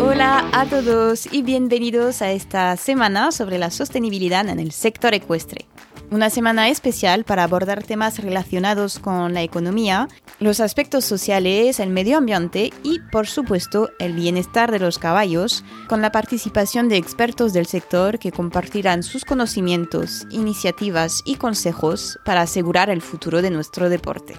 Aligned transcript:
Hola 0.00 0.48
a 0.52 0.66
todos 0.66 1.26
y 1.32 1.42
bienvenidos 1.42 2.22
a 2.22 2.30
esta 2.30 2.76
semana 2.76 3.32
sobre 3.32 3.58
la 3.58 3.72
sostenibilidad 3.72 4.48
en 4.48 4.60
el 4.60 4.70
sector 4.70 5.12
ecuestre. 5.12 5.66
Una 6.10 6.30
semana 6.30 6.68
especial 6.68 7.24
para 7.24 7.44
abordar 7.44 7.82
temas 7.82 8.18
relacionados 8.18 8.98
con 8.98 9.34
la 9.34 9.42
economía, 9.42 10.08
los 10.38 10.60
aspectos 10.60 11.04
sociales, 11.04 11.80
el 11.80 11.90
medio 11.90 12.18
ambiente 12.18 12.72
y, 12.82 13.00
por 13.10 13.26
supuesto, 13.26 13.90
el 13.98 14.12
bienestar 14.12 14.70
de 14.70 14.78
los 14.78 14.98
caballos, 14.98 15.64
con 15.88 16.02
la 16.02 16.12
participación 16.12 16.88
de 16.88 16.98
expertos 16.98 17.52
del 17.52 17.66
sector 17.66 18.18
que 18.18 18.32
compartirán 18.32 19.02
sus 19.02 19.24
conocimientos, 19.24 20.26
iniciativas 20.30 21.22
y 21.24 21.36
consejos 21.36 22.18
para 22.24 22.42
asegurar 22.42 22.90
el 22.90 23.02
futuro 23.02 23.42
de 23.42 23.50
nuestro 23.50 23.88
deporte. 23.88 24.34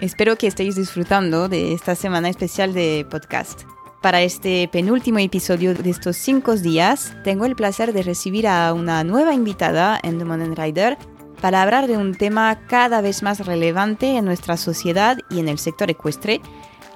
Espero 0.00 0.36
que 0.36 0.46
estéis 0.46 0.76
disfrutando 0.76 1.48
de 1.48 1.72
esta 1.72 1.96
semana 1.96 2.28
especial 2.28 2.72
de 2.72 3.04
podcast. 3.10 3.62
Para 4.00 4.22
este 4.22 4.68
penúltimo 4.68 5.18
episodio 5.18 5.74
de 5.74 5.90
estos 5.90 6.16
cinco 6.16 6.54
días, 6.54 7.16
tengo 7.24 7.46
el 7.46 7.56
placer 7.56 7.92
de 7.92 8.04
recibir 8.04 8.46
a 8.46 8.72
una 8.72 9.02
nueva 9.02 9.34
invitada 9.34 9.98
en 10.00 10.18
The 10.18 10.24
Modern 10.24 10.54
Rider 10.54 10.96
para 11.40 11.62
hablar 11.62 11.88
de 11.88 11.96
un 11.96 12.14
tema 12.14 12.60
cada 12.68 13.00
vez 13.00 13.24
más 13.24 13.44
relevante 13.44 14.16
en 14.16 14.24
nuestra 14.24 14.56
sociedad 14.56 15.18
y 15.30 15.40
en 15.40 15.48
el 15.48 15.58
sector 15.58 15.90
ecuestre, 15.90 16.40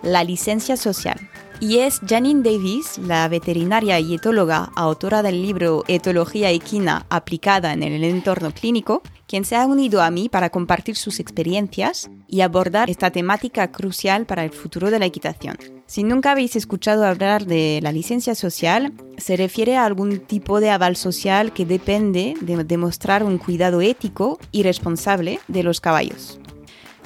la 0.03 0.25
licencia 0.25 0.77
social. 0.77 1.19
Y 1.61 1.79
es 1.79 2.01
Janine 2.09 2.43
Davis, 2.43 2.99
la 2.99 3.29
veterinaria 3.29 4.01
y 4.01 4.15
etóloga, 4.15 4.73
autora 4.75 5.23
del 5.23 5.43
libro 5.43 5.85
Etología 5.87 6.51
equina 6.51 7.07
aplicada 7.09 7.73
en 7.73 7.85
el 7.85 8.03
entorno 8.03 8.51
clínico, 8.51 9.03
quien 9.29 9.45
se 9.45 9.55
ha 9.55 9.65
unido 9.65 10.03
a 10.03 10.11
mí 10.11 10.29
para 10.29 10.51
compartir 10.51 10.97
sus 10.97 11.21
experiencias 11.21 12.11
y 12.27 12.41
abordar 12.41 12.91
esta 12.91 13.11
temática 13.11 13.71
crucial 13.71 14.27
para 14.27 14.45
el 14.45 14.51
futuro 14.51 14.91
de 14.91 14.99
la 14.99 15.07
equitación. 15.07 15.57
Si 15.87 16.03
nunca 16.03 16.33
habéis 16.33 16.57
escuchado 16.57 17.07
hablar 17.07 17.47
de 17.47 17.79
la 17.81 17.93
licencia 17.93 18.35
social, 18.35 18.93
se 19.17 19.37
refiere 19.37 19.77
a 19.77 19.85
algún 19.85 20.19
tipo 20.19 20.59
de 20.59 20.71
aval 20.71 20.97
social 20.97 21.53
que 21.53 21.65
depende 21.65 22.35
de 22.41 22.65
demostrar 22.65 23.23
un 23.23 23.39
cuidado 23.39 23.81
ético 23.83 24.41
y 24.51 24.65
responsable 24.65 25.39
de 25.47 25.63
los 25.63 25.81
caballos. 25.81 26.41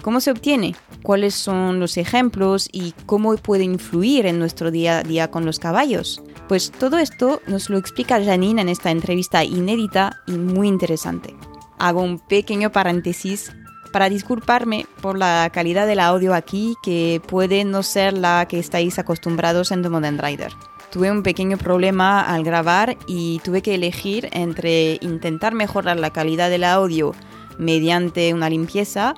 ¿Cómo 0.06 0.20
se 0.20 0.30
obtiene? 0.30 0.76
¿Cuáles 1.02 1.34
son 1.34 1.80
los 1.80 1.96
ejemplos 1.96 2.68
y 2.70 2.94
cómo 3.06 3.34
puede 3.34 3.64
influir 3.64 4.26
en 4.26 4.38
nuestro 4.38 4.70
día 4.70 5.00
a 5.00 5.02
día 5.02 5.32
con 5.32 5.44
los 5.44 5.58
caballos? 5.58 6.22
Pues 6.46 6.70
todo 6.70 6.98
esto 6.98 7.42
nos 7.48 7.68
lo 7.70 7.76
explica 7.76 8.24
Janine 8.24 8.62
en 8.62 8.68
esta 8.68 8.92
entrevista 8.92 9.42
inédita 9.42 10.22
y 10.28 10.38
muy 10.38 10.68
interesante 10.68 11.34
hago 11.78 12.02
un 12.02 12.20
pequeño 12.20 12.70
paréntesis 12.70 13.52
para 13.92 14.08
disculparme 14.08 14.86
por 15.00 15.18
la 15.18 15.50
calidad 15.52 15.88
del 15.88 16.00
audio 16.00 16.34
aquí, 16.34 16.76
que 16.84 17.20
puede 17.26 17.64
no 17.64 17.82
ser 17.82 18.12
la 18.12 18.46
que 18.48 18.60
estáis 18.60 19.00
acostumbrados 19.00 19.72
en 19.72 19.82
The 19.82 19.88
Modern 19.88 20.18
Rider. 20.18 20.52
Tuve 20.90 21.10
un 21.10 21.22
pequeño 21.22 21.58
problema 21.58 22.20
al 22.20 22.44
grabar 22.44 22.96
y 23.06 23.40
tuve 23.40 23.60
que 23.60 23.74
elegir 23.74 24.28
entre 24.32 24.98
intentar 25.00 25.54
mejorar 25.54 25.98
la 25.98 26.10
calidad 26.10 26.48
del 26.48 26.64
audio 26.64 27.12
mediante 27.58 28.34
una 28.34 28.50
limpieza 28.50 29.14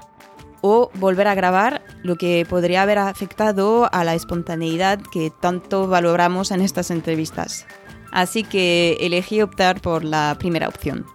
o 0.61 0.91
volver 0.95 1.29
a 1.29 1.35
grabar, 1.35 1.83
lo 2.03 2.17
que 2.17 2.47
podría 2.49 2.83
haber 2.83 2.99
afectado 2.99 3.89
a 3.93 4.05
la 4.05 4.15
espontaneidad 4.15 5.01
que 5.13 5.31
tanto 5.31 5.89
valoramos 5.89 6.51
en 6.51 6.61
estas 6.61 6.91
entrevistas. 6.91 7.67
Así 8.11 8.43
que 8.43 8.97
elegí 9.01 9.43
optar 9.43 9.81
por 9.81 10.05
la 10.05 10.37
primera 10.39 10.69
opción. 10.69 11.07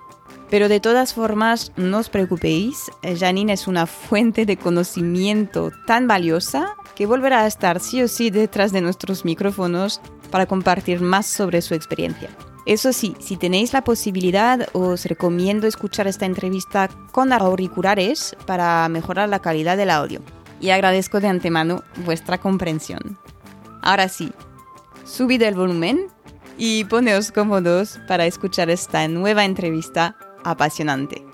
Pero 0.49 0.69
de 0.69 0.79
todas 0.79 1.15
formas, 1.15 1.71
no 1.77 1.97
os 1.97 2.09
preocupéis, 2.09 2.91
Janine 3.17 3.53
es 3.53 3.67
una 3.67 3.87
fuente 3.87 4.45
de 4.45 4.57
conocimiento 4.57 5.71
tan 5.87 6.07
valiosa 6.07 6.75
que 6.95 7.07
volverá 7.07 7.41
a 7.41 7.47
estar 7.47 7.79
sí 7.79 8.03
o 8.03 8.07
sí 8.07 8.29
detrás 8.29 8.71
de 8.71 8.81
nuestros 8.81 9.25
micrófonos 9.25 9.99
para 10.29 10.45
compartir 10.45 11.01
más 11.01 11.25
sobre 11.25 11.63
su 11.63 11.73
experiencia. 11.73 12.29
Eso 12.65 12.93
sí, 12.93 13.15
si 13.19 13.35
tenéis 13.35 13.73
la 13.73 13.83
posibilidad, 13.83 14.67
os 14.73 15.05
recomiendo 15.05 15.67
escuchar 15.67 16.07
esta 16.07 16.25
entrevista 16.25 16.89
con 17.11 17.33
auriculares 17.33 18.35
para 18.45 18.87
mejorar 18.87 19.27
la 19.27 19.39
calidad 19.39 19.75
del 19.75 19.89
audio. 19.89 20.21
Y 20.61 20.69
agradezco 20.69 21.19
de 21.19 21.27
antemano 21.27 21.83
vuestra 22.05 22.37
comprensión. 22.37 23.19
Ahora 23.81 24.07
sí, 24.07 24.31
subid 25.03 25.41
el 25.41 25.55
volumen 25.55 26.07
y 26.57 26.85
poneos 26.85 27.33
cómodos 27.33 27.99
para 28.07 28.25
escuchar 28.25 28.69
esta 28.69 29.05
nueva 29.09 29.43
entrevista 29.43 30.15
apasionante. 30.45 31.32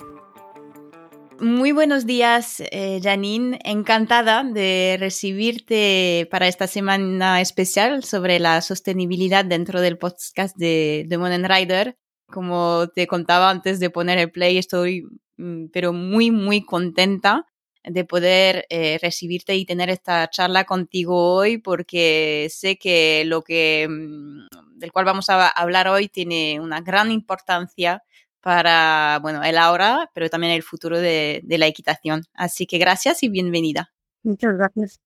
Muy 1.42 1.72
buenos 1.72 2.06
días, 2.06 2.62
eh, 2.72 3.00
Janine. 3.02 3.60
Encantada 3.64 4.44
de 4.44 4.98
recibirte 5.00 6.28
para 6.30 6.50
esta 6.50 6.68
semana 6.68 7.40
especial 7.40 8.04
sobre 8.04 8.40
la 8.40 8.62
sostenibilidad 8.62 9.46
dentro 9.46 9.80
del 9.80 9.98
podcast 9.98 10.58
de, 10.58 11.06
The 11.08 11.18
Modern 11.18 11.46
Rider. 11.46 11.98
Como 12.28 12.90
te 12.94 13.08
contaba 13.08 13.50
antes 13.50 13.80
de 13.80 13.90
poner 13.90 14.18
el 14.18 14.32
play, 14.32 14.58
estoy 14.58 15.06
mm, 15.38 15.68
pero 15.72 15.94
muy, 15.94 16.30
muy 16.30 16.66
contenta 16.66 17.46
de 17.86 18.04
poder 18.04 18.66
eh, 18.70 19.00
recibirte 19.02 19.56
y 19.56 19.66
tener 19.66 19.90
esta 19.90 20.30
charla 20.30 20.66
contigo 20.66 21.36
hoy 21.36 21.58
porque 21.58 22.50
sé 22.52 22.78
que 22.78 23.24
lo 23.26 23.44
que 23.44 23.88
mm, 23.90 24.78
del 24.78 24.92
cual 24.92 25.06
vamos 25.06 25.30
a 25.30 25.48
hablar 25.48 25.88
hoy 25.88 26.10
tiene 26.10 26.60
una 26.60 26.82
gran 26.82 27.12
importancia 27.12 28.04
para, 28.42 29.20
bueno, 29.22 29.44
el 29.44 29.58
ahora, 29.58 30.10
pero 30.14 30.30
también 30.30 30.54
el 30.54 30.64
futuro 30.64 31.00
de, 31.00 31.44
la 31.48 31.68
equitación. 31.68 32.24
Así 32.34 32.66
que 32.66 32.78
gracias 32.78 33.24
y 33.24 33.30
bienvenida. 33.30 33.94
Muchas 34.24 34.56
gracias. 34.56 35.02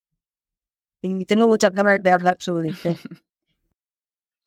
Y 1.02 1.26
tengo 1.26 1.48
muchas 1.48 1.72
ganas 1.72 2.02
de 2.02 2.12
hablar 2.12 2.38
sobre 2.40 2.70
esto. 2.70 2.96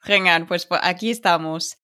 Genial, 0.01 0.47
pues 0.47 0.69
aquí 0.83 1.11
estamos. 1.11 1.79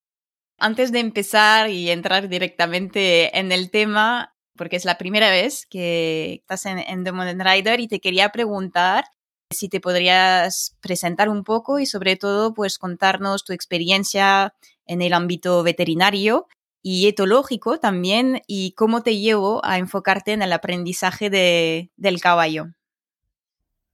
Antes 0.58 0.92
de 0.92 1.00
empezar 1.00 1.70
y 1.70 1.90
entrar 1.90 2.28
directamente 2.28 3.36
en 3.36 3.50
el 3.50 3.70
tema, 3.70 4.34
porque 4.56 4.76
es 4.76 4.84
la 4.84 4.96
primera 4.96 5.30
vez 5.30 5.66
que 5.66 6.34
estás 6.34 6.66
en, 6.66 6.78
en 6.78 7.04
The 7.04 7.12
Modern 7.12 7.40
Rider 7.40 7.80
y 7.80 7.88
te 7.88 8.00
quería 8.00 8.30
preguntar 8.30 9.04
si 9.50 9.68
te 9.68 9.80
podrías 9.80 10.76
presentar 10.80 11.28
un 11.28 11.42
poco 11.44 11.78
y 11.78 11.86
sobre 11.86 12.16
todo 12.16 12.54
pues 12.54 12.78
contarnos 12.78 13.44
tu 13.44 13.52
experiencia 13.52 14.54
en 14.86 15.02
el 15.02 15.12
ámbito 15.12 15.62
veterinario 15.62 16.46
y 16.82 17.06
etológico 17.06 17.78
también 17.78 18.42
y 18.46 18.72
cómo 18.72 19.02
te 19.02 19.18
llevo 19.18 19.64
a 19.64 19.78
enfocarte 19.78 20.32
en 20.32 20.42
el 20.42 20.52
aprendizaje 20.52 21.30
de, 21.30 21.90
del 21.96 22.20
caballo. 22.20 22.66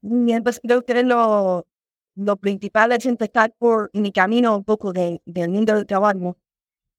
Bien, 0.01 0.43
pues 0.43 0.61
creo 0.63 0.85
que 0.85 1.03
lo, 1.03 1.67
lo 2.15 2.37
principal 2.37 2.93
es 2.93 3.05
empezar 3.07 3.55
por 3.59 3.91
mi 3.93 4.13
camino 4.13 4.57
un 4.57 4.65
poco 4.65 4.93
de, 4.93 5.21
del 5.27 5.51
mundo 5.51 5.75
del 5.75 5.87
caballo. 5.87 6.37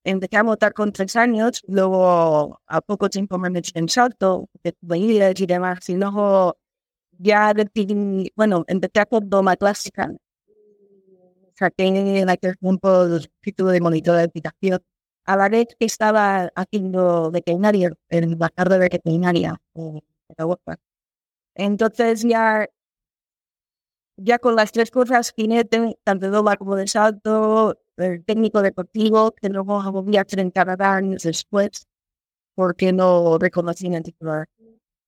Empecé 0.04 0.38
a 0.38 0.72
con 0.72 0.94
tres 0.94 1.16
años, 1.16 1.64
luego 1.68 2.62
a 2.68 2.82
poco 2.82 3.10
tiempo 3.10 3.38
me 3.38 3.50
metí 3.50 3.72
en 3.76 3.90
salto, 3.90 4.50
de 4.64 4.76
y 4.98 5.46
demás, 5.46 5.90
y 5.90 5.96
luego 5.96 6.58
ya 7.18 7.54
decidí, 7.54 8.32
bueno, 8.36 8.64
empecé 8.68 9.06
con 9.08 9.30
doma 9.30 9.58
clásica. 9.58 10.10
Saqué 11.56 11.88
en 11.88 12.30
aquel 12.30 12.58
tiempo 12.58 13.04
el 13.04 13.30
título 13.42 13.72
de 13.72 13.82
monitor 13.82 14.16
de 14.16 14.24
habitación 14.24 14.82
a 15.30 15.36
la 15.36 15.48
vez 15.48 15.68
que 15.80 15.86
estaba 15.86 16.50
haciendo 16.56 17.30
veterinaria, 17.30 17.94
en 18.10 18.40
la 18.40 18.50
tarde 18.50 18.80
de 18.80 18.90
veterinaria. 18.90 19.62
Entonces 21.54 22.24
ya, 22.24 22.68
ya 24.18 24.40
con 24.40 24.56
las 24.56 24.72
tres 24.72 24.90
cosas, 24.90 25.32
jinete, 25.36 26.00
tanto 26.04 26.32
de 26.32 26.58
como 26.58 26.76
de 26.76 26.88
salto, 26.88 27.78
el 27.98 28.26
técnico 28.26 28.64
deportivo, 28.64 29.32
que 29.32 29.50
luego 29.50 29.80
volví 29.92 30.18
a 30.18 30.22
hacer 30.22 30.40
en 30.40 30.50
Canadá 30.50 30.96
años 30.96 31.22
después, 31.22 31.88
porque 32.56 32.92
no 32.92 33.38
reconocí 33.38 33.86
en 33.86 34.02
titular. 34.02 34.48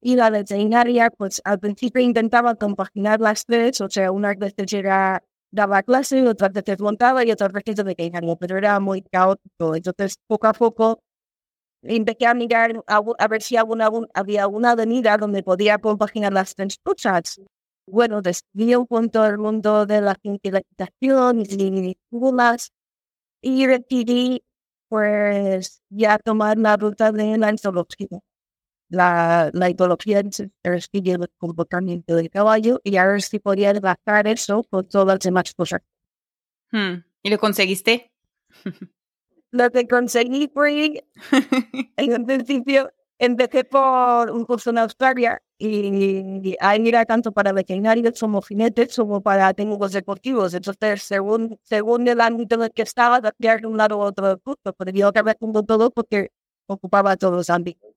Y 0.01 0.15
la 0.18 0.29
veterinaria, 0.29 1.09
pues 1.09 1.41
al 1.45 1.59
principio 1.59 2.00
intentaba 2.00 2.53
compaginar 2.53 3.19
las 3.21 3.44
tres, 3.44 3.81
o 3.81 3.89
sea, 3.89 4.12
una 4.12 4.35
vez 4.35 4.53
era 4.71 5.23
daba 5.51 5.83
clase, 5.83 6.27
otras 6.27 6.53
veces 6.53 6.80
montaba 6.81 7.24
y 7.25 7.31
otras 7.31 7.51
veces 7.51 7.75
de 7.75 7.95
quejarme, 7.95 8.36
pero 8.38 8.57
era 8.57 8.80
muy 8.80 9.01
caótico. 9.03 9.75
Entonces, 9.75 10.15
poco 10.27 10.48
a 10.48 10.53
poco, 10.53 11.01
empecé 11.83 12.27
a 12.27 12.33
mirar 12.33 12.83
a, 12.88 13.27
ver 13.27 13.42
si 13.42 13.57
alguna, 13.57 13.89
había 14.13 14.44
alguna 14.44 14.71
avenida 14.71 15.18
donde 15.18 15.44
podía 15.44 15.77
compaginar 15.80 16.33
las 16.33 16.56
tres 16.56 16.77
cosas. 16.83 17.42
Bueno, 17.88 18.21
descubrí 18.21 18.75
un 18.75 18.88
punto 18.88 19.24
del 19.24 19.38
mundo 19.38 19.86
de 19.86 20.01
la 20.01 20.18
equitación 20.24 21.42
y 21.42 21.97
las 22.33 22.71
y 23.42 23.65
decidí 23.68 24.44
pues 24.89 25.81
ya 25.89 26.19
tomar 26.19 26.57
la 26.57 26.77
ruta 26.77 27.12
de 27.12 27.38
la 27.38 27.50
entomología 27.50 28.19
la, 28.91 29.49
la 29.53 29.69
ideología 29.69 30.21
estudio 30.63 31.15
el 31.15 31.29
comportamiento 31.38 32.15
del 32.15 32.29
caballo 32.29 32.79
y 32.83 32.97
a 32.97 33.07
ver 33.07 33.21
si 33.21 33.39
podía 33.39 33.71
adaptar 33.71 34.27
eso 34.27 34.63
con 34.69 34.88
todas 34.88 35.07
las 35.07 35.19
demás 35.19 35.53
cosas. 35.55 35.81
Hmm. 36.71 37.03
¿Y 37.23 37.29
lo 37.29 37.39
conseguiste? 37.39 38.11
lo 39.51 39.71
que 39.71 39.88
conseguí 39.88 40.49
fue, 40.53 41.05
en 41.97 42.13
un 42.13 42.25
principio, 42.25 42.91
empecé 43.17 43.63
por 43.63 44.31
un 44.31 44.45
curso 44.45 44.71
en 44.71 44.79
Australia 44.79 45.41
y 45.57 46.55
ahí 46.59 46.87
era 46.87 47.05
tanto 47.05 47.31
para 47.31 47.53
veterinarios 47.53 48.19
como 48.19 48.41
jinetes 48.41 48.95
como 48.95 49.21
para 49.21 49.53
técnicos 49.53 49.91
deportivos. 49.91 50.53
Entonces, 50.55 51.03
según, 51.03 51.59
según 51.61 52.07
el 52.07 52.19
ámbito 52.19 52.55
en 52.55 52.63
el 52.63 52.71
que 52.71 52.81
estaba, 52.81 53.21
de 53.21 53.67
un 53.67 53.77
lado 53.77 53.97
u 53.99 54.01
otro 54.01 54.27
del 54.27 54.39
curso, 54.39 54.73
pero 54.75 54.91
yo 54.91 55.11
haciendo 55.13 55.63
todo 55.63 55.91
porque 55.91 56.31
ocupaba 56.65 57.15
todos 57.15 57.35
los 57.35 57.49
ámbitos. 57.51 57.90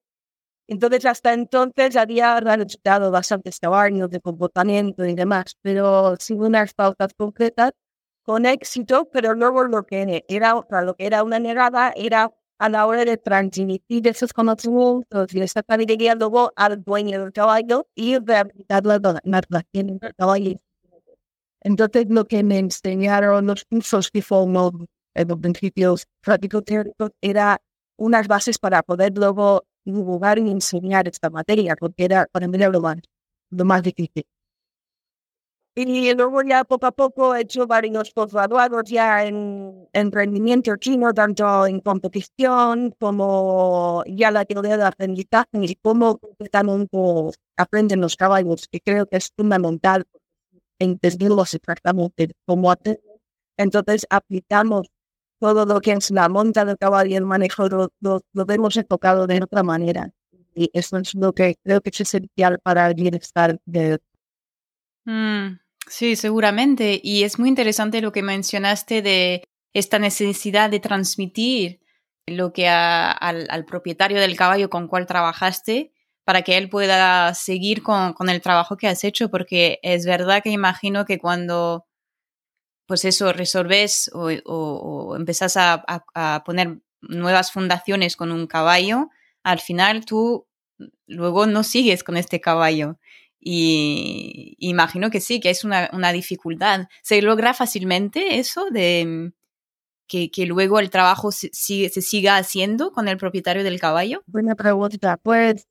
Entonces, 0.67 1.05
hasta 1.05 1.33
entonces 1.33 1.95
había 1.95 2.39
realizado 2.39 3.11
bastantes 3.11 3.59
trabajos 3.59 4.09
de 4.09 4.19
comportamiento 4.19 5.05
y 5.05 5.13
demás, 5.13 5.55
pero 5.61 6.15
sin 6.19 6.41
unas 6.41 6.73
pautas 6.73 7.13
concretas, 7.15 7.71
con 8.23 8.45
éxito, 8.47 9.07
pero 9.11 9.35
luego 9.35 9.65
lo 9.65 9.85
que 9.85 10.23
era, 10.27 10.55
lo 10.81 10.95
que 10.95 11.05
era 11.05 11.23
una 11.23 11.37
negada 11.37 11.93
era 11.95 12.33
a 12.57 12.69
la 12.69 12.87
hora 12.87 13.05
de 13.05 13.17
transmitir 13.17 14.07
esos 14.07 14.33
conocimientos 14.33 15.33
y 15.33 15.41
esa 15.41 15.61
sabiduría 15.67 16.15
luego 16.15 16.51
al 16.55 16.83
dueño 16.83 17.19
del 17.21 17.31
caballo 17.31 17.87
y 17.93 18.17
rehabilitar 18.17 18.83
las 18.85 19.01
relaciones 19.47 19.99
del 19.99 20.15
caballo. 20.15 20.59
Entonces, 21.61 22.05
lo 22.09 22.25
que 22.25 22.43
me 22.43 22.57
enseñaron 22.57 23.45
los 23.45 23.65
cursos 23.65 24.09
que 24.09 24.23
fueron 24.23 24.87
en 25.13 25.27
los 25.27 25.39
principios 25.39 26.07
prácticos 26.21 26.63
teóricos 26.65 27.11
era 27.21 27.61
unas 27.97 28.27
bases 28.27 28.57
para 28.57 28.81
poder 28.81 29.13
luego 29.15 29.65
divulgar 29.85 30.39
y 30.39 30.49
enseñar 30.49 31.07
esta 31.07 31.29
materia, 31.29 31.75
porque 31.75 32.05
era 32.05 32.27
para 32.31 32.47
mí 32.47 32.57
lo 32.57 32.81
más, 32.81 32.97
lo 33.51 33.65
más 33.65 33.83
difícil. 33.83 34.25
Y 35.77 36.13
luego 36.13 36.41
ya 36.41 36.63
poco 36.63 36.85
a 36.85 36.91
poco 36.93 37.35
he 37.35 37.41
hecho 37.41 37.67
varios 37.67 38.11
posgraduados 38.11 38.89
ya 38.89 39.25
en, 39.25 39.89
en 39.91 40.09
rendimiento 40.09 40.73
chino, 40.77 41.13
tanto 41.13 41.67
en 41.67 41.81
competición 41.81 42.95
como 42.97 44.01
ya 44.07 44.31
la 44.31 44.45
teoría 44.45 44.77
de 44.77 44.85
aprendizaje 44.85 45.49
y 45.53 45.75
cómo 45.75 46.17
completamente 46.17 46.97
aprenden 47.57 47.99
los 47.99 48.15
caballos, 48.15 48.69
que 48.71 48.79
creo 48.79 49.05
que 49.05 49.17
es 49.17 49.29
fundamental 49.35 50.05
entenderlos 50.79 51.53
exactamente 51.53 52.31
cómo 52.45 52.71
hacer. 52.71 53.01
Entonces 53.57 54.07
aplicamos 54.09 54.87
todo 55.39 55.65
lo 55.65 55.81
que 55.81 55.91
es 55.91 56.11
la 56.11 56.29
monta 56.29 56.65
del 56.65 56.77
caballo 56.77 57.11
y 57.11 57.15
el 57.15 57.25
manejo 57.25 57.67
lo, 57.67 57.91
lo, 57.99 58.21
hemos 58.49 58.77
enfocado 58.77 59.27
de 59.27 59.41
otra 59.43 59.63
manera. 59.63 60.11
Y 60.53 60.69
eso 60.73 60.97
es 60.97 61.13
lo 61.15 61.33
que 61.33 61.55
creo 61.63 61.81
que 61.81 61.89
es 61.89 62.01
esencial 62.01 62.59
para 62.63 62.87
el 62.87 62.95
bienestar 62.95 63.59
de... 63.65 63.99
Mm. 65.05 65.59
Sí, 65.87 66.15
seguramente. 66.15 66.99
Y 67.03 67.23
es 67.23 67.37
muy 67.37 67.49
interesante 67.49 68.01
lo 68.01 68.11
que 68.11 68.23
mencionaste 68.23 69.01
de 69.01 69.43
esta 69.73 69.99
necesidad 69.99 70.69
de 70.69 70.79
transmitir 70.79 71.81
lo 72.27 72.53
que 72.53 72.67
al, 72.67 73.65
propietario 73.65 74.19
del 74.19 74.35
caballo 74.35 74.69
con 74.69 74.87
cual 74.87 75.05
trabajaste 75.05 75.91
para 76.23 76.41
que 76.41 76.57
él 76.57 76.69
pueda 76.69 77.33
seguir 77.35 77.83
con, 77.83 78.15
el 78.29 78.41
trabajo 78.41 78.77
que 78.77 78.87
has 78.87 79.03
hecho, 79.03 79.29
porque 79.29 79.79
es 79.83 80.05
verdad 80.05 80.41
que 80.41 80.49
imagino 80.49 81.05
que 81.05 81.19
cuando, 81.19 81.85
pues 82.85 83.05
eso, 83.05 83.33
resolves 83.33 84.09
o, 84.13 84.29
o, 84.45 85.15
empezás 85.15 85.55
a, 85.57 86.43
poner 86.45 86.79
nuevas 87.01 87.51
fundaciones 87.51 88.15
con 88.15 88.31
un 88.31 88.47
caballo, 88.47 89.09
al 89.43 89.59
final 89.59 90.05
tú 90.05 90.47
luego 91.07 91.45
no 91.45 91.63
sigues 91.63 92.03
con 92.03 92.17
este 92.17 92.41
caballo. 92.41 92.97
Y 93.39 94.55
imagino 94.57 95.11
que 95.11 95.21
sí, 95.21 95.39
que 95.39 95.51
es 95.51 95.63
una, 95.63 96.11
dificultad. 96.11 96.87
¿Se 97.03 97.21
logra 97.21 97.53
fácilmente 97.53 98.39
eso 98.39 98.65
de 98.71 99.05
mm, 99.05 99.33
que, 100.07 100.45
luego 100.47 100.79
el 100.79 100.89
trabajo 100.89 101.31
se, 101.31 101.51
siga 101.51 102.37
haciendo 102.37 102.91
con 102.91 103.07
el 103.07 103.17
propietario 103.17 103.63
del 103.63 103.79
caballo? 103.79 104.23
Buena 104.25 104.55
pregunta. 104.55 105.17
Pues 105.21 105.67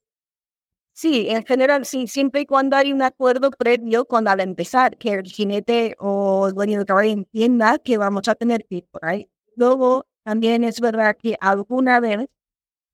sí, 0.95 1.27
en 1.29 1.45
general 1.45 1.85
sí, 1.85 2.07
siempre 2.07 2.41
y 2.41 2.45
cuando 2.47 2.77
hay 2.77 2.93
un 2.93 3.01
acuerdo 3.03 3.51
previo 3.51 4.05
con 4.05 4.27
al 4.27 4.39
empezar, 4.39 4.97
que 4.97 5.13
el 5.13 5.25
jinete 5.25 5.95
o 5.99 6.47
el 6.47 6.55
dueño 6.55 6.77
del 6.79 6.87
caballo 6.87 7.11
entienda 7.11 7.77
que 7.79 7.97
vamos 7.97 8.27
a 8.29 8.35
tener 8.35 8.65
que 8.65 8.77
ir 8.77 8.87
por 8.91 9.05
ahí. 9.05 9.29
Luego, 9.55 10.05
también 10.23 10.63
es 10.63 10.81
verdad 10.81 11.15
que 11.21 11.37
alguna 11.41 11.99
vez, 11.99 12.27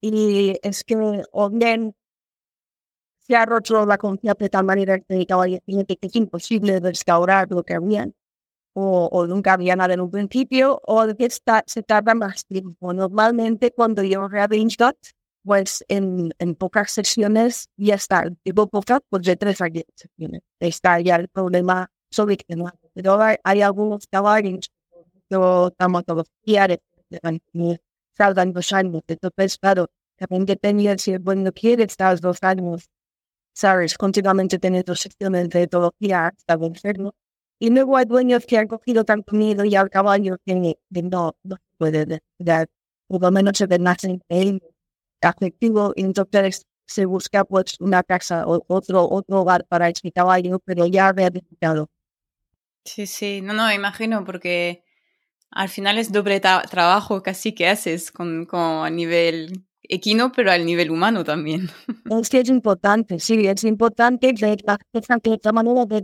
y 0.01 0.57
es 0.63 0.83
que 0.83 1.23
o 1.31 1.49
bien 1.51 1.95
se 3.19 3.35
ha 3.35 3.45
la 3.85 3.97
confianza 3.97 4.43
de 4.43 4.49
tal 4.49 4.65
manera 4.65 4.99
que 4.99 5.27
es 6.01 6.15
imposible 6.15 6.79
restaurar 6.79 7.49
lo 7.51 7.63
que 7.63 7.75
habían, 7.75 8.13
o, 8.73 9.27
nunca 9.27 9.53
había 9.53 9.75
nada 9.75 9.93
en 9.93 10.01
un 10.01 10.11
principio, 10.11 10.81
o 10.85 11.05
que 11.15 11.29
se 11.29 11.83
tarda 11.83 12.15
más 12.15 12.45
tiempo. 12.45 12.93
Normalmente 12.93 13.71
cuando 13.71 14.03
yo 14.03 14.27
rehabilito, 14.27 14.91
pues 15.43 15.83
en, 15.87 16.33
en 16.39 16.55
pocas 16.55 16.91
sesiones 16.91 17.69
ya 17.77 17.95
está, 17.95 18.25
tipo 18.43 18.67
pocas, 18.67 18.99
pues 19.09 19.23
de 19.23 19.35
tres 19.35 19.61
a 19.61 19.65
diez 19.69 19.85
sesiones. 19.95 20.41
Está 20.59 20.99
ya 20.99 21.15
el 21.17 21.27
problema 21.29 21.89
sobre 22.09 22.37
que 22.37 22.55
no 22.55 22.71
Pero 22.93 23.21
hay, 23.21 23.37
hay 23.43 23.61
algunos 23.61 24.05
caballos 24.07 24.71
que 25.29 25.37
traumatología 25.77 26.67
salgan 28.17 28.53
dos 28.53 28.73
años. 28.73 29.01
Entonces, 29.07 29.57
claro, 29.57 29.87
también 30.17 30.45
depende 30.45 30.97
si 30.97 31.13
el 31.13 31.19
bueno 31.19 31.51
quiere 31.51 31.83
estar 31.83 32.19
dos 32.19 32.37
años 32.41 32.89
sabes, 33.53 33.97
continuamente 33.97 34.59
teniendo 34.59 34.95
secciones 34.95 35.49
de 35.49 35.63
etología 35.63 36.27
hasta 36.27 36.53
enfermo. 36.53 37.13
Y 37.59 37.69
luego 37.69 37.97
hay 37.97 38.05
dueños 38.05 38.45
que 38.45 38.57
han 38.57 38.67
cogido 38.67 39.03
tanto 39.05 39.35
miedo 39.35 39.63
y 39.65 39.75
al 39.75 39.89
caballo 39.89 40.37
que, 40.45 40.77
no, 41.03 41.35
no 41.43 41.55
se 41.55 41.77
puede 41.77 42.21
dar, 42.39 42.67
por 43.07 43.21
lo 43.21 43.31
menos 43.31 43.57
se 43.57 43.67
nacen 43.79 44.21
él 44.29 44.61
afectivo, 45.21 45.93
y 45.95 46.03
entonces 46.03 46.65
se 46.85 47.05
busca 47.05 47.45
pues 47.45 47.79
una 47.79 48.03
casa 48.03 48.45
o 48.45 48.63
otro, 48.67 49.07
otro 49.09 49.41
hogar 49.41 49.65
para 49.67 49.89
este 49.89 50.11
caballo, 50.11 50.59
pero 50.65 50.85
ya 50.85 51.11
rehabilitado. 51.11 51.89
Sí, 52.83 53.07
sí, 53.07 53.41
no, 53.41 53.53
no, 53.53 53.71
imagino, 53.71 54.25
porque 54.25 54.83
al 55.51 55.69
final 55.69 55.97
es 55.97 56.11
doble 56.11 56.39
trabajo 56.39 57.21
casi 57.21 57.53
que 57.53 57.67
haces 57.67 58.11
con, 58.11 58.45
con 58.45 58.85
a 58.85 58.89
nivel 58.89 59.65
equino, 59.83 60.31
pero 60.31 60.51
al 60.51 60.65
nivel 60.65 60.89
humano 60.89 61.23
también. 61.23 61.69
Es 62.21 62.29
que 62.29 62.39
es 62.39 62.49
importante, 62.49 63.19
sí, 63.19 63.47
es 63.47 63.63
importante 63.63 64.33
ver 64.33 64.59
la 64.65 64.77
de 64.91 65.33
esta 65.33 65.51
manera, 65.53 65.85
ver 65.85 66.03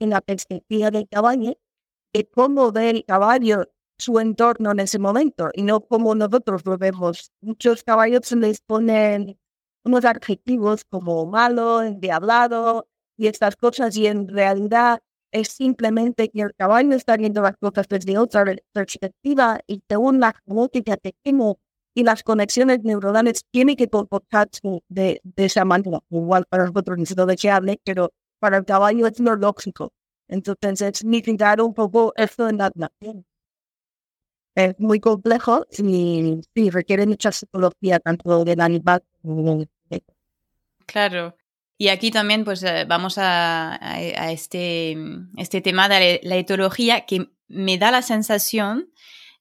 en 0.00 0.10
la 0.10 0.20
perspectiva 0.20 0.90
del 0.90 1.08
caballo, 1.08 1.56
de 2.12 2.26
cómo 2.26 2.72
ve 2.72 2.90
el 2.90 3.04
caballo 3.04 3.70
su 3.98 4.18
entorno 4.18 4.72
en 4.72 4.80
ese 4.80 4.98
momento 4.98 5.50
y 5.54 5.62
no 5.62 5.80
como 5.80 6.14
nosotros 6.14 6.62
lo 6.64 6.78
vemos. 6.78 7.32
Muchos 7.40 7.82
caballos 7.84 8.22
se 8.24 8.36
les 8.36 8.60
ponen 8.60 9.38
unos 9.84 10.04
adjetivos 10.04 10.84
como 10.84 11.26
malo, 11.26 11.82
endiablado 11.82 12.88
y 13.16 13.28
estas 13.28 13.56
cosas 13.56 13.96
y 13.96 14.06
en 14.06 14.28
realidad 14.28 15.00
es 15.30 15.48
simplemente 15.48 16.30
que 16.30 16.42
el 16.42 16.54
caballo 16.54 16.94
está 16.94 17.16
viendo 17.16 17.42
las 17.42 17.56
cosas 17.56 17.86
desde 17.88 18.18
otra 18.18 18.44
perspectiva 18.72 19.60
y 19.66 19.82
según 19.88 20.20
la 20.20 20.34
genética 20.46 20.96
que 20.96 21.12
tenemos 21.22 21.56
y 21.94 22.02
las 22.04 22.22
conexiones 22.22 22.82
neuronales 22.82 23.44
tienen 23.50 23.76
que 23.76 23.88
comportarse 23.88 24.82
de, 24.88 25.20
de 25.22 25.44
esa 25.44 25.64
manera. 25.64 26.00
Igual 26.10 26.44
para 26.48 26.66
nosotros 26.66 26.98
necesito 26.98 27.26
de 27.26 27.36
que 27.36 27.50
hable, 27.50 27.80
pero 27.84 28.12
para 28.40 28.58
el 28.58 28.64
caballo 28.64 29.06
es 29.06 29.18
lo 29.20 29.36
lógico. 29.36 29.92
Entonces, 30.28 30.82
es 30.82 30.98
significar 30.98 31.60
un 31.60 31.74
poco 31.74 32.12
esto 32.16 32.48
en 32.48 32.58
la 32.58 32.70
nación. 32.74 33.24
Es 34.54 34.78
muy 34.78 35.00
complejo 35.00 35.66
y 35.78 36.70
requiere 36.70 37.06
mucha 37.06 37.32
psicología, 37.32 37.98
tanto 37.98 38.44
del 38.44 38.60
animal 38.60 39.02
como 39.22 39.66
del 39.90 40.02
Claro. 40.86 41.36
Y 41.76 41.88
aquí 41.88 42.10
también 42.10 42.44
pues 42.44 42.62
eh, 42.62 42.84
vamos 42.86 43.18
a, 43.18 43.74
a, 43.84 44.30
este, 44.30 44.96
este 45.36 45.60
tema 45.60 45.88
de 45.88 46.20
la 46.22 46.36
etología 46.36 47.04
que 47.04 47.30
me 47.48 47.78
da 47.78 47.90
la 47.90 48.02
sensación 48.02 48.92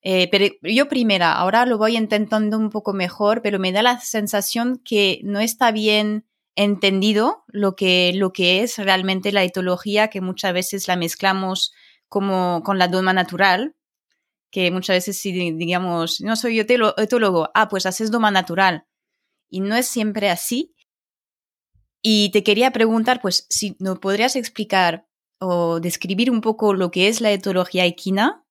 eh, 0.06 0.28
pero 0.30 0.54
yo 0.62 0.90
primera, 0.90 1.32
ahora 1.34 1.66
lo 1.66 1.78
voy 1.78 1.96
intentando 1.96 2.58
un 2.58 2.70
poco 2.70 2.92
mejor, 2.92 3.42
pero 3.42 3.58
me 3.58 3.72
da 3.72 3.82
la 3.82 4.00
sensación 4.02 4.82
que 4.84 5.22
no 5.24 5.40
está 5.40 5.72
bien 5.72 6.26
entendido 6.56 7.46
lo 7.48 7.76
que, 7.76 8.12
lo 8.14 8.34
que 8.34 8.62
es 8.64 8.78
realmente 8.78 9.32
la 9.32 9.44
etología, 9.44 10.10
que 10.10 10.20
muchas 10.20 10.54
veces 10.54 10.90
la 10.90 10.98
mezclamos 10.98 11.72
como 12.10 12.62
con 12.64 12.78
la 12.78 12.90
doma 12.90 13.14
natural, 13.14 13.76
que 14.54 14.70
muchas 14.70 14.98
veces 14.98 15.20
si 15.20 15.32
digamos, 15.32 16.22
no 16.22 16.36
soy 16.36 16.60
etólogo, 16.60 17.50
ah, 17.56 17.68
pues 17.70 17.88
haces 17.88 18.12
doma 18.12 18.30
natural. 18.30 18.86
Y 19.50 19.62
no 19.62 19.76
es 19.76 19.88
siempre 19.88 20.30
así. 20.30 20.76
Y 22.04 22.30
te 22.30 22.44
quería 22.44 22.72
preguntar, 22.72 23.20
pues, 23.20 23.48
si 23.50 23.76
no 23.80 24.00
podrías 24.00 24.36
explicar 24.36 25.08
o 25.40 25.80
describir 25.80 26.30
un 26.30 26.42
poco 26.42 26.76
lo 26.76 26.92
que 26.92 27.08
es 27.08 27.20
la 27.20 27.32
etología 27.32 27.86
equina 27.86 28.46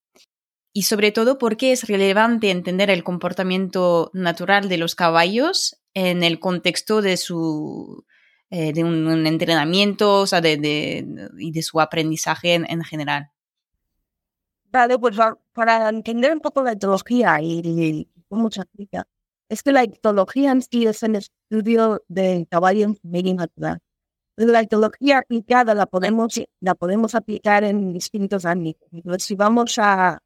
y 0.73 0.83
sobre 0.83 1.13
todo 1.13 1.39
por 1.39 1.57
qué 1.57 1.71
es 1.71 1.87
relevante 1.87 2.51
entender 2.51 2.91
el 2.91 3.05
comportamiento 3.05 4.11
natural 4.13 4.69
de 4.69 4.79
los 4.79 4.97
caballos 4.97 5.81
en 5.95 6.25
el 6.25 6.41
contexto 6.41 7.01
de 7.01 7.17
su 7.17 8.05
eh, 8.51 8.73
de 8.73 8.83
un, 8.83 9.27
entrenamiento 9.27 10.21
o 10.21 10.27
sea, 10.27 10.41
de, 10.41 10.57
de, 10.57 11.07
y 11.39 11.53
de 11.53 11.63
su 11.63 11.81
aprendizaje 11.81 12.55
en, 12.55 12.83
general. 12.83 13.31
Vale, 14.73 14.99
pues 14.99 15.17
para 15.53 15.89
entender 15.91 16.33
un 16.33 16.41
poco 16.41 16.63
la 16.63 16.73
etología 16.73 17.39
y, 17.43 18.09
cómo 18.29 18.51
se 18.51 18.63
aplica. 18.63 19.07
Es 19.49 19.63
que 19.63 19.71
la 19.71 19.83
etología 19.83 20.51
en 20.53 20.63
sí 20.63 20.87
es 20.87 21.03
el 21.03 21.17
estudio 21.17 22.03
del 22.09 22.49
caballo 22.49 22.95
medio 23.03 23.35
natural. 23.35 23.81
La 24.37 24.61
etología 24.61 25.19
aplicada 25.19 25.75
la 25.75 25.87
podemos, 25.87 26.41
la 26.61 26.75
podemos 26.75 27.15
aplicar 27.15 27.65
en 27.65 27.93
distintos 27.93 28.47
ámbitos. 28.47 28.89
Si 29.19 29.35
vamos 29.35 29.79
a, 29.79 30.23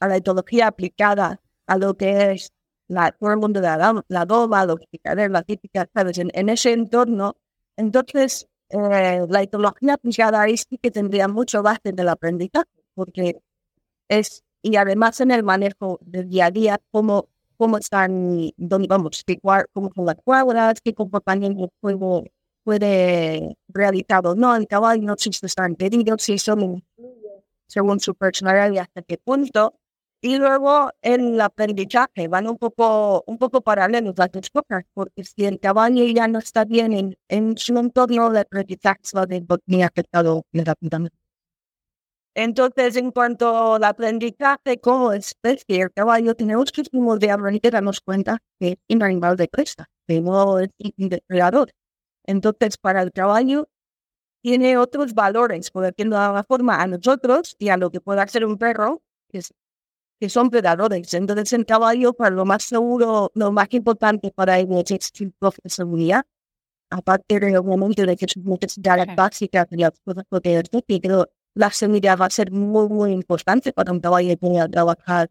a 0.00 0.08
la 0.08 0.16
etología 0.16 0.66
aplicada 0.66 1.40
a 1.66 1.78
lo 1.78 1.96
que 1.96 2.32
es 2.32 2.52
la, 2.88 3.12
todo 3.12 3.30
el 3.30 3.38
mundo 3.38 3.60
de 3.62 3.68
la, 3.68 4.04
la 4.08 4.26
doma, 4.26 4.66
la 4.66 5.42
típica, 5.42 5.88
¿sabes? 5.94 6.18
En, 6.18 6.48
ese 6.50 6.72
entorno, 6.72 7.36
entonces 7.76 8.46
eh, 8.68 9.26
la 9.28 9.42
etología 9.42 9.94
aplicada 9.94 10.46
sí 10.48 10.78
que 10.82 10.90
tendría 10.90 11.28
mucho 11.28 11.62
base 11.62 11.92
del 11.92 12.08
aprendizaje, 12.10 12.68
porque 12.94 13.40
es, 14.10 14.44
y 14.62 14.76
además 14.76 15.20
en 15.20 15.30
el 15.30 15.42
manejo 15.44 15.98
del 16.02 16.28
día 16.28 16.46
a 16.46 16.50
día, 16.50 16.80
cómo, 16.90 17.28
cómo 17.56 17.78
están, 17.78 18.50
dónde 18.56 18.88
vamos, 18.88 19.22
qué, 19.26 19.38
cómo 19.72 19.90
son 19.94 20.06
las 20.06 20.16
cuadras, 20.24 20.80
qué 20.82 20.94
comportamiento 20.94 21.72
juego 21.80 22.24
puede 22.64 23.56
realizar 23.68 24.26
o 24.26 24.34
no 24.34 24.54
el 24.54 24.66
caballo, 24.66 25.14
si 25.16 25.30
están 25.30 25.76
pedidos, 25.76 26.22
si 26.22 26.38
son 26.38 26.84
según 27.66 28.00
su 28.00 28.14
personalidad 28.14 28.72
y 28.72 28.78
hasta 28.78 29.02
qué 29.02 29.16
punto. 29.18 29.74
Y 30.22 30.36
luego 30.36 30.90
el 31.00 31.40
aprendizaje 31.40 32.28
van 32.28 32.46
un 32.46 32.58
poco, 32.58 33.24
un 33.26 33.38
poco 33.38 33.62
paralelos 33.62 34.14
las 34.18 34.30
dos 34.30 34.50
cosas, 34.50 34.84
porque 34.92 35.24
si 35.24 35.46
el 35.46 35.58
caballo 35.58 36.04
ya 36.04 36.28
no 36.28 36.40
está 36.40 36.64
bien 36.66 36.92
en, 36.92 37.16
en 37.28 37.56
su 37.56 37.78
entorno, 37.78 38.30
el 38.30 38.36
aprendizaje 38.38 39.00
va 39.16 39.22
a 39.22 39.60
muy 39.66 39.82
afectado 39.82 40.44
rápidamente. 40.52 41.19
Entonces, 42.34 42.96
en 42.96 43.10
cuanto 43.10 43.74
al 43.74 43.84
aprendizaje 43.84 44.80
como 44.80 45.12
especie, 45.12 45.82
el 45.82 45.92
caballo 45.92 46.34
tenemos 46.34 46.70
que 46.72 46.82
de 46.82 47.70
darnos 47.70 48.00
cuenta 48.00 48.38
que 48.58 48.78
es 48.88 48.96
un 48.96 49.02
animal 49.02 49.36
de 49.36 49.48
presa, 49.48 49.86
que 50.06 50.20
no 50.20 50.58
es 50.60 50.70
un 50.96 51.08
depredador. 51.08 51.70
Entonces, 52.24 52.78
para 52.78 53.02
el 53.02 53.12
caballo 53.12 53.68
tiene 54.42 54.78
otros 54.78 55.14
valores, 55.14 55.70
por 55.70 55.84
decirlo 55.84 56.16
de 56.16 56.22
alguna 56.22 56.44
forma, 56.44 56.82
a 56.82 56.86
nosotros 56.86 57.56
y 57.58 57.70
a 57.70 57.76
lo 57.76 57.90
que 57.90 58.00
pueda 58.00 58.26
ser 58.28 58.44
un 58.44 58.58
perro, 58.58 59.02
que 59.30 59.38
es 59.38 59.52
que 60.20 60.28
son 60.28 60.50
predadores. 60.50 61.14
Entonces, 61.14 61.52
el 61.54 61.66
caballo, 61.66 62.12
para 62.12 62.30
lo 62.30 62.44
más 62.44 62.64
seguro, 62.64 63.30
lo 63.34 63.52
más 63.52 63.68
importante 63.72 64.30
para 64.32 64.58
ellos 64.58 64.90
es 64.90 65.10
su 65.14 65.32
propia 65.32 65.62
seguridad. 65.66 66.24
Aparte 66.90 67.40
de 67.40 67.60
momento 67.62 68.04
de 68.04 68.16
que 68.16 68.26
sus 68.28 68.44
necesidades 68.44 69.06
básicas 69.16 69.66
y 69.70 69.76
las 69.76 69.92
cosas 70.04 70.24
que 70.42 70.62
la 71.60 71.70
seguridad 71.70 72.18
va 72.18 72.26
a 72.26 72.30
ser 72.30 72.50
muy, 72.50 72.88
muy 72.88 73.12
importante 73.12 73.72
para 73.72 73.92
un 73.92 74.00
caballo 74.00 74.28
que 74.30 74.36
pueda 74.38 74.66
trabajar 74.68 75.30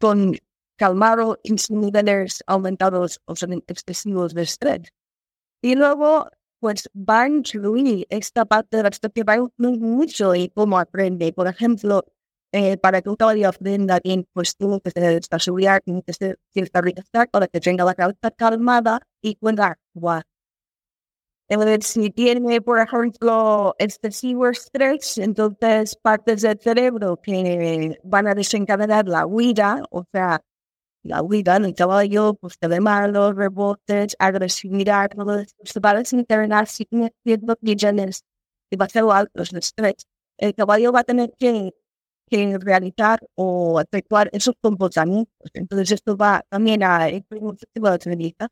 con 0.00 0.36
calmado 0.76 1.38
sin 1.44 1.80
niveles 1.80 2.42
aumentados 2.46 3.20
o 3.26 3.36
son 3.36 3.52
excesivos 3.66 4.32
de 4.34 4.42
estrés. 4.42 4.82
Y 5.62 5.74
luego, 5.74 6.28
pues 6.60 6.88
va 6.96 7.22
a 7.22 7.28
incluir 7.28 8.06
esta 8.08 8.46
parte 8.46 8.78
de 8.78 8.84
la 8.84 8.90
que 8.90 9.24
va 9.24 9.34
a 9.34 9.42
influir 9.44 9.80
mucho 9.80 10.34
y 10.34 10.48
cómo 10.48 10.78
aprende. 10.78 11.32
Por 11.34 11.46
ejemplo, 11.46 12.04
eh, 12.52 12.78
para 12.78 13.02
que 13.02 13.10
un 13.10 13.16
caballo 13.16 13.48
aprenda 13.48 14.00
bien, 14.02 14.26
pues 14.32 14.56
tiene 14.56 14.80
que 14.80 14.90
tener 14.92 15.12
esta 15.12 15.38
seguridad, 15.38 15.82
tiene 15.84 16.02
que 16.02 16.14
ser 16.14 16.38
cierta 16.54 16.80
para 17.30 17.48
que 17.48 17.60
tenga 17.60 17.84
la 17.84 17.94
cabeza 17.94 18.30
calmada 18.30 19.00
y 19.20 19.36
pueda 19.36 19.66
actuar. 19.66 20.24
Entonces, 21.48 21.86
si 21.86 22.10
tiene, 22.10 22.60
por 22.62 22.78
ejemplo, 22.80 23.74
excesivo 23.78 24.48
estrés, 24.48 25.18
entonces 25.18 25.94
partes 25.96 26.40
del 26.42 26.58
cerebro 26.58 27.20
que 27.22 27.98
van 28.02 28.26
a 28.28 28.34
desencadenar 28.34 29.06
la 29.08 29.26
huida, 29.26 29.82
o 29.90 30.04
sea, 30.10 30.40
la 31.02 31.22
huida 31.22 31.56
en 31.56 31.66
el 31.66 31.74
caballo, 31.74 32.34
pues 32.34 32.58
te 32.58 32.80
malos, 32.80 33.36
rebotes, 33.36 34.16
agresividad, 34.18 35.10
todo 35.10 35.40
esto 35.40 35.56
se 35.64 35.80
va 35.80 35.90
a 35.90 35.94
desencadenar 35.96 36.66
ciertos 36.68 37.56
niveles 37.62 38.24
y 38.70 38.76
va 38.76 38.86
a 38.86 38.88
ser 38.88 39.04
altos 39.12 39.50
de 39.50 39.58
estrés. 39.60 40.06
El 40.38 40.54
caballo 40.54 40.92
va 40.92 41.00
a 41.00 41.04
tener 41.04 41.32
que 41.38 41.72
que 42.30 42.58
realizar 42.58 43.20
o 43.36 43.80
efectuar 43.80 44.30
esos 44.32 44.54
comportamientos. 44.60 45.50
Entonces, 45.54 45.92
esto 45.92 46.16
va 46.16 46.42
también 46.50 46.82
a 46.84 47.08
tipo 47.10 47.88
de 47.90 47.94
aprendizaje. 47.96 48.50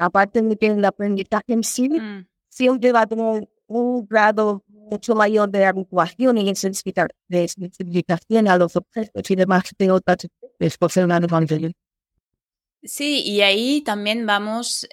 Aparte 0.00 0.40
de 0.40 0.56
que 0.56 0.66
el 0.68 0.84
aprendizaje 0.84 1.52
en 1.52 1.62
sí 1.62 1.90
mm. 1.90 2.26
siempre 2.48 2.90
va 2.90 3.02
a 3.02 3.06
tener 3.06 3.48
un 3.66 4.06
grado 4.06 4.64
mucho 4.66 5.14
mayor 5.14 5.50
de 5.50 5.66
habituación 5.66 6.38
y 6.38 6.46
de 6.46 7.48
sensibilización 7.48 8.48
a 8.48 8.56
los 8.56 8.74
objetos 8.76 9.30
y 9.30 9.36
demás 9.36 9.64
de 9.78 9.90
otras 9.90 10.26
especies 10.58 11.74
Sí, 12.82 13.22
y 13.24 13.42
ahí 13.42 13.82
también 13.82 14.24
vamos, 14.24 14.88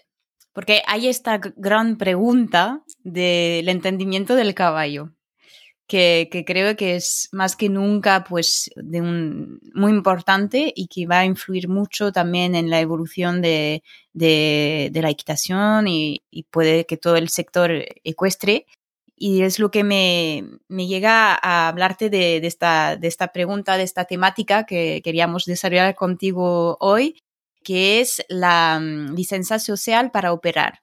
porque 0.51 0.83
hay 0.85 1.07
esta 1.07 1.37
gran 1.37 1.97
pregunta 1.97 2.83
del 2.99 3.69
entendimiento 3.69 4.35
del 4.35 4.53
caballo 4.53 5.16
que, 5.87 6.43
creo 6.45 6.75
que 6.75 6.95
es 6.95 7.29
más 7.31 7.55
que 7.55 7.69
nunca 7.69 8.23
pues 8.23 8.69
de 8.75 9.01
un, 9.01 9.59
muy 9.73 9.91
importante 9.91 10.73
y 10.75 10.87
que 10.87 11.07
va 11.07 11.19
a 11.19 11.25
influir 11.25 11.69
mucho 11.69 12.11
también 12.11 12.55
en 12.55 12.69
la 12.69 12.81
evolución 12.81 13.41
de, 13.41 13.83
de, 14.13 14.91
la 14.93 15.09
equitación 15.09 15.87
y, 15.87 16.21
puede 16.51 16.85
que 16.85 16.97
todo 16.97 17.15
el 17.15 17.29
sector 17.29 17.71
ecuestre. 18.03 18.65
Y 19.19 19.41
es 19.41 19.59
lo 19.59 19.71
que 19.71 19.83
me, 19.83 20.43
me 20.67 20.87
llega 20.87 21.33
a 21.41 21.69
hablarte 21.69 22.09
de, 22.09 22.39
de, 22.39 22.47
esta, 22.47 22.97
de 22.97 23.07
esta 23.07 23.29
pregunta, 23.29 23.77
de 23.77 23.83
esta 23.83 24.05
temática 24.05 24.65
que 24.65 25.01
queríamos 25.03 25.45
desarrollar 25.45 25.95
contigo 25.95 26.77
hoy, 26.79 27.19
que 27.63 27.99
es 28.01 28.23
la 28.29 28.79
mm, 28.79 29.15
licencia 29.15 29.59
social 29.59 30.11
para 30.11 30.33
operar 30.33 30.81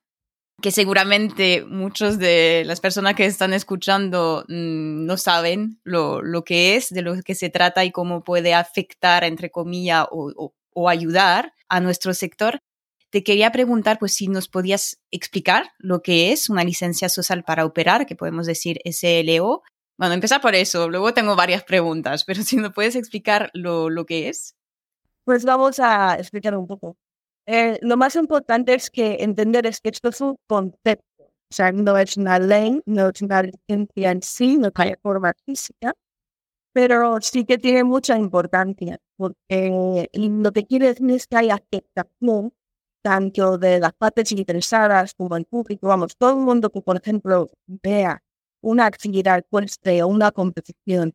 que 0.60 0.70
seguramente 0.70 1.64
muchos 1.64 2.18
de 2.18 2.62
las 2.64 2.80
personas 2.80 3.14
que 3.14 3.26
están 3.26 3.52
escuchando 3.52 4.44
mm, 4.48 5.04
no 5.04 5.16
saben 5.16 5.80
lo, 5.84 6.22
lo, 6.22 6.44
que 6.44 6.76
es, 6.76 6.90
de 6.90 7.02
lo 7.02 7.20
que 7.22 7.34
se 7.34 7.50
trata 7.50 7.84
y 7.84 7.90
cómo 7.90 8.24
puede 8.24 8.54
afectar, 8.54 9.24
entre 9.24 9.50
comillas, 9.50 10.06
o, 10.10 10.52
o, 10.72 10.88
ayudar 10.88 11.52
a 11.68 11.80
nuestro 11.80 12.14
sector. 12.14 12.60
Te 13.10 13.22
quería 13.22 13.52
preguntar, 13.52 13.98
pues, 13.98 14.14
si 14.14 14.28
nos 14.28 14.48
podías 14.48 14.98
explicar 15.10 15.70
lo 15.78 16.02
que 16.02 16.32
es 16.32 16.48
una 16.48 16.64
licencia 16.64 17.08
social 17.08 17.44
para 17.44 17.64
operar, 17.64 18.06
que 18.06 18.16
podemos 18.16 18.46
decir 18.46 18.80
SLO. 18.84 19.62
Bueno, 19.98 20.14
empezar 20.14 20.40
por 20.40 20.54
eso, 20.54 20.88
luego 20.88 21.14
tengo 21.14 21.36
varias 21.36 21.62
preguntas, 21.62 22.24
pero 22.24 22.42
si 22.42 22.56
nos 22.56 22.72
puedes 22.72 22.96
explicar 22.96 23.50
lo, 23.54 23.90
lo 23.90 24.06
que 24.06 24.28
es. 24.28 24.56
Pues 25.24 25.44
vamos 25.44 25.78
a 25.78 26.16
explicar 26.16 26.56
un 26.56 26.66
poco. 26.66 26.96
Eh, 27.46 27.78
lo 27.82 27.96
más 27.96 28.16
importante 28.16 28.74
es 28.74 28.90
que 28.90 29.18
entender 29.20 29.66
es 29.66 29.80
que 29.80 29.90
esto 29.90 30.08
es 30.08 30.20
un 30.20 30.36
concepto, 30.46 31.04
o 31.24 31.54
sea, 31.54 31.72
no 31.72 31.96
es 31.98 32.16
una 32.16 32.38
ley, 32.38 32.80
no 32.86 33.10
es 33.10 33.20
una 33.20 33.42
licencia 33.42 34.12
en 34.12 34.22
sí, 34.22 34.56
no 34.56 34.70
hay 34.76 34.94
forma 35.02 35.32
física, 35.44 35.92
pero 36.72 37.20
sí 37.20 37.44
que 37.44 37.58
tiene 37.58 37.84
mucha 37.84 38.16
importancia, 38.18 38.98
porque 39.16 40.08
lo 40.14 40.52
que 40.52 40.66
quiere 40.66 40.88
decir 40.88 41.10
es 41.10 41.26
que 41.26 41.36
hay 41.36 41.50
aceptación 41.50 42.52
tanto 43.02 43.58
de 43.58 43.80
las 43.80 43.92
partes 43.94 44.32
interesadas 44.32 45.14
como 45.14 45.36
el 45.36 45.44
público, 45.44 45.88
vamos, 45.88 46.16
todo 46.16 46.30
el 46.38 46.44
mundo 46.44 46.70
que, 46.70 46.80
por 46.80 46.96
ejemplo, 46.96 47.50
vea 47.66 48.22
una 48.62 48.86
actividad 48.86 49.44
puesta 49.50 49.90
o 50.04 50.08
una 50.08 50.32
competición, 50.32 51.14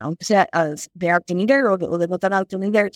aunque 0.00 0.24
sea 0.24 0.48
de 0.94 1.10
alto 1.10 1.34
nivel 1.34 1.66
o 1.66 1.98
de 1.98 2.08
no 2.08 2.18
tan 2.18 2.32
alto 2.32 2.58
nivel, 2.58 2.90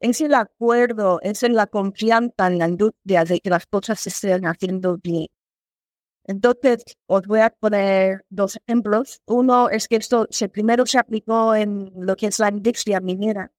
es 0.00 0.20
el 0.20 0.34
acuerdo, 0.34 1.20
es 1.22 1.42
la 1.42 1.66
confianza 1.66 2.46
en 2.48 2.58
la 2.58 2.68
industria 2.68 3.24
de 3.24 3.40
que 3.40 3.50
las 3.50 3.66
cosas 3.66 4.00
se 4.00 4.10
estén 4.10 4.46
haciendo 4.46 4.98
bien. 5.02 5.26
Entonces, 6.24 6.84
os 7.06 7.26
voy 7.26 7.40
a 7.40 7.50
poner 7.50 8.24
dos 8.30 8.58
ejemplos. 8.66 9.20
Uno 9.26 9.70
es 9.70 9.86
que 9.88 9.96
esto 9.96 10.26
se, 10.30 10.48
primero 10.48 10.84
se 10.86 10.98
aplicó 10.98 11.54
en 11.54 11.92
lo 11.96 12.16
que 12.16 12.26
es 12.26 12.38
la 12.40 12.48
industria 12.50 13.00
minera, 13.00 13.52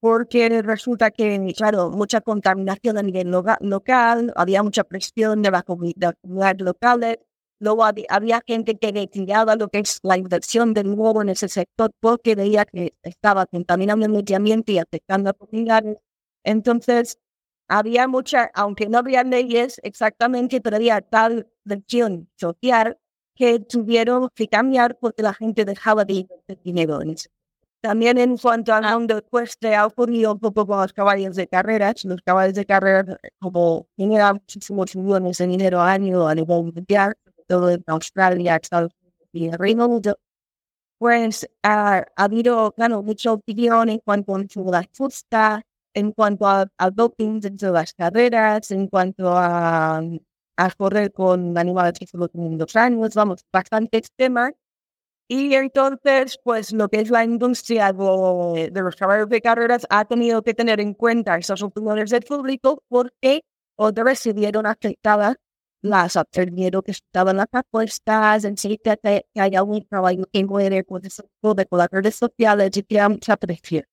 porque 0.00 0.62
resulta 0.62 1.10
que, 1.10 1.54
claro, 1.56 1.90
mucha 1.90 2.20
contaminación 2.20 2.98
a 2.98 3.02
nivel 3.02 3.30
local, 3.30 4.32
había 4.36 4.62
mucha 4.62 4.84
presión 4.84 5.42
de 5.42 5.50
la 5.50 5.62
comunidad, 5.62 6.14
locales, 6.58 7.18
Luego 7.62 7.84
había, 7.84 8.42
gente 8.44 8.76
que 8.76 8.90
retiraba 8.90 9.54
lo 9.54 9.68
que 9.68 9.78
es 9.78 10.00
la 10.02 10.16
inversión 10.18 10.74
de 10.74 10.82
nuevo 10.82 11.22
en 11.22 11.28
ese 11.28 11.48
sector 11.48 11.92
porque 12.00 12.34
veía 12.34 12.64
que 12.64 12.94
estaba 13.04 13.46
contaminando 13.46 14.04
el 14.04 14.10
medio 14.10 14.36
ambiente 14.36 14.72
y 14.72 14.78
afectando 14.78 15.30
a 15.30 15.32
comunidades. 15.32 15.98
Entonces, 16.42 17.18
había 17.68 18.08
mucha, 18.08 18.50
aunque 18.54 18.88
no 18.88 18.98
había 18.98 19.22
leyes 19.22 19.80
exactamente, 19.84 20.60
pero 20.60 20.74
había 20.74 21.02
tal 21.02 21.46
presión 21.62 22.28
social 22.34 22.98
que 23.36 23.60
tuvieron 23.60 24.28
que 24.34 24.48
cambiar 24.48 24.98
porque 24.98 25.22
la 25.22 25.32
gente 25.32 25.64
dejaba 25.64 26.04
de 26.04 26.14
invertir 26.14 26.58
dinero 26.64 27.00
en 27.00 27.10
eso. 27.10 27.30
También 27.80 28.18
en 28.18 28.38
cuanto 28.38 28.74
al 28.74 28.84
mundo 28.92 29.18
ecuestre 29.18 29.76
ha 29.76 29.86
ocurrido 29.86 30.32
un 30.32 30.40
poco 30.40 30.66
con 30.66 30.80
los 30.80 30.92
caballos 30.92 31.36
de 31.36 31.46
carreras. 31.48 32.04
Los 32.04 32.22
caballos 32.22 32.54
de 32.54 32.64
carrera, 32.66 33.18
como 33.40 33.86
generan 33.96 34.34
muchísimos 34.34 34.96
millones 34.96 35.38
de 35.38 35.46
dinero 35.46 35.80
al 35.80 35.88
año 35.90 36.26
a 36.28 36.34
nivel 36.34 36.64
mundial, 36.64 37.14
todo 37.46 37.70
en 37.70 37.82
Australia, 37.86 38.56
Estados 38.56 38.92
Unidos 39.00 39.28
y 39.32 39.48
el 39.48 39.58
Reino 39.58 39.86
Unido, 39.86 40.18
pues 40.98 41.48
ha 41.62 42.06
habido, 42.16 42.72
claro, 42.72 43.02
mucha 43.02 43.32
opinión 43.32 43.88
en 43.88 43.98
cuanto 43.98 44.36
a 44.36 44.44
la 44.70 44.84
justa, 44.96 45.62
en 45.94 46.12
cuanto 46.12 46.46
a, 46.46 46.66
doping 46.92 47.40
dentro 47.40 47.68
de 47.68 47.74
las 47.74 47.92
carreras, 47.94 48.70
en 48.70 48.88
cuanto 48.88 49.30
a, 49.36 50.00
a 50.56 50.70
correr 50.70 51.12
con 51.12 51.56
animales 51.58 51.94
que 51.98 52.06
solo 52.06 52.28
tienen 52.28 52.58
dos 52.58 52.76
años, 52.76 53.14
vamos, 53.14 53.44
bastantes 53.52 54.12
temas. 54.16 54.52
Y 55.28 55.54
entonces, 55.54 56.38
pues 56.44 56.72
lo 56.72 56.88
que 56.88 57.00
es 57.00 57.10
la 57.10 57.24
industria 57.24 57.92
de, 57.92 58.70
de 58.70 58.82
los 58.82 58.96
caballos 58.96 59.28
de 59.28 59.40
carreras 59.40 59.86
ha 59.90 60.04
tenido 60.04 60.42
que 60.42 60.54
tener 60.54 60.80
en 60.80 60.94
cuenta 60.94 61.38
esas 61.38 61.62
opiniones 61.62 62.10
del 62.10 62.22
público 62.22 62.82
porque 62.88 63.42
otras 63.76 64.18
se 64.18 64.32
vieron 64.34 64.66
afectadas 64.66 65.36
las 65.82 66.16
miedo 66.52 66.82
que 66.82 66.92
estaban 66.92 67.36
las 67.36 67.48
apuestas, 67.52 68.44
en 68.44 68.56
sí 68.56 68.78
que, 68.82 69.26
haya 69.34 69.62
un 69.62 69.84
trabajo 69.86 70.24
que 70.32 70.44
muere 70.44 70.84
de 71.54 71.66
las 71.70 71.88
redes 71.90 72.16
sociales 72.16 72.70
y 72.76 72.82
que 72.84 73.08
mucha 73.08 73.36
presión. 73.36 73.84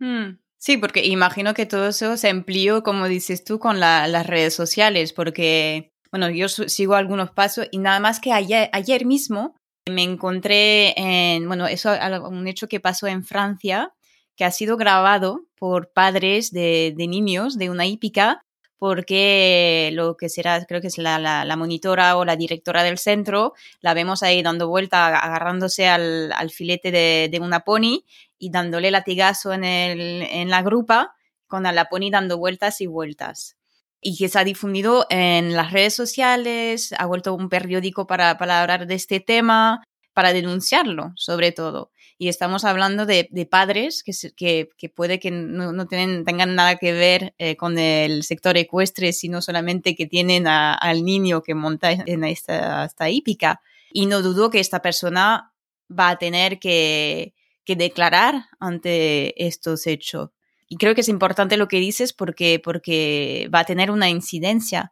Hmm. 0.00 0.38
Sí, 0.58 0.78
porque 0.78 1.06
imagino 1.06 1.54
que 1.54 1.66
todo 1.66 1.88
eso 1.88 2.16
se 2.16 2.30
amplió, 2.30 2.82
como 2.82 3.06
dices 3.08 3.44
tú, 3.44 3.58
con 3.58 3.78
las 3.78 4.26
redes 4.26 4.54
sociales, 4.54 5.12
porque, 5.12 5.92
bueno, 6.10 6.30
yo 6.30 6.48
sigo 6.48 6.94
algunos 6.94 7.30
pasos 7.30 7.68
y 7.70 7.78
nada 7.78 8.00
más 8.00 8.18
que 8.18 8.32
ayer, 8.32 8.70
ayer 8.72 9.04
mismo 9.04 9.54
me 9.88 10.02
encontré 10.02 10.98
en, 10.98 11.46
bueno, 11.46 11.66
eso 11.66 11.90
un 12.28 12.48
hecho 12.48 12.68
que 12.68 12.80
pasó 12.80 13.06
en 13.06 13.22
Francia, 13.22 13.92
que 14.34 14.44
ha 14.44 14.50
sido 14.50 14.76
grabado 14.76 15.46
por 15.56 15.92
padres 15.92 16.50
de, 16.50 16.94
de 16.96 17.06
niños 17.06 17.58
de 17.58 17.70
una 17.70 17.86
hípica 17.86 18.45
porque 18.78 19.90
lo 19.94 20.16
que 20.16 20.28
será, 20.28 20.64
creo 20.64 20.80
que 20.80 20.88
es 20.88 20.98
la, 20.98 21.18
la, 21.18 21.56
monitora 21.56 22.16
o 22.16 22.24
la 22.24 22.36
directora 22.36 22.82
del 22.82 22.98
centro, 22.98 23.54
la 23.80 23.94
vemos 23.94 24.22
ahí 24.22 24.42
dando 24.42 24.68
vuelta, 24.68 25.06
agarrándose 25.06 25.88
al, 25.88 26.32
al 26.32 26.50
filete 26.50 26.90
de, 26.90 27.28
de, 27.30 27.40
una 27.40 27.60
pony 27.60 28.04
y 28.38 28.50
dándole 28.50 28.90
latigazo 28.90 29.52
en, 29.52 29.64
el, 29.64 30.22
en 30.22 30.50
la 30.50 30.62
grupa, 30.62 31.14
con 31.46 31.62
la 31.62 31.84
pony 31.86 32.10
dando 32.10 32.38
vueltas 32.38 32.80
y 32.80 32.86
vueltas. 32.86 33.56
Y 34.00 34.16
que 34.18 34.28
se 34.28 34.38
ha 34.38 34.44
difundido 34.44 35.06
en 35.08 35.54
las 35.54 35.72
redes 35.72 35.94
sociales, 35.94 36.94
ha 36.98 37.06
vuelto 37.06 37.34
un 37.34 37.48
periódico 37.48 38.06
para, 38.06 38.36
para 38.36 38.60
hablar 38.60 38.86
de 38.86 38.94
este 38.94 39.20
tema, 39.20 39.82
para 40.16 40.32
denunciarlo, 40.32 41.12
sobre 41.14 41.52
todo 41.52 41.90
y 42.18 42.28
estamos 42.28 42.64
hablando 42.64 43.04
de, 43.04 43.28
padres 43.50 44.02
que, 44.02 44.68
que, 44.76 44.88
puede 44.88 45.20
que 45.20 45.30
no, 45.30 45.86
tengan 45.86 46.54
nada 46.54 46.76
que 46.76 46.92
ver 46.92 47.34
eh, 47.38 47.56
con 47.56 47.78
el 47.78 48.22
sector 48.22 48.56
ecuestre, 48.56 49.12
sino 49.12 49.42
solamente 49.42 49.94
que 49.94 50.06
tienen 50.06 50.46
al 50.46 51.04
niño 51.04 51.42
que 51.42 51.54
monta 51.54 51.92
en 51.92 52.24
esta, 52.24 52.86
esta 52.86 53.10
hípica. 53.10 53.60
Y 53.92 54.06
no 54.06 54.22
dudo 54.22 54.50
que 54.50 54.60
esta 54.60 54.80
persona 54.80 55.52
va 55.90 56.10
a 56.10 56.16
tener 56.16 56.58
que, 56.58 57.34
que 57.64 57.76
declarar 57.76 58.46
ante 58.60 59.46
estos 59.46 59.86
hechos. 59.86 60.30
Y 60.68 60.78
creo 60.78 60.94
que 60.94 61.02
es 61.02 61.08
importante 61.08 61.58
lo 61.58 61.68
que 61.68 61.78
dices 61.78 62.14
porque, 62.14 62.60
porque 62.64 63.48
va 63.54 63.60
a 63.60 63.64
tener 63.64 63.90
una 63.90 64.08
incidencia. 64.08 64.90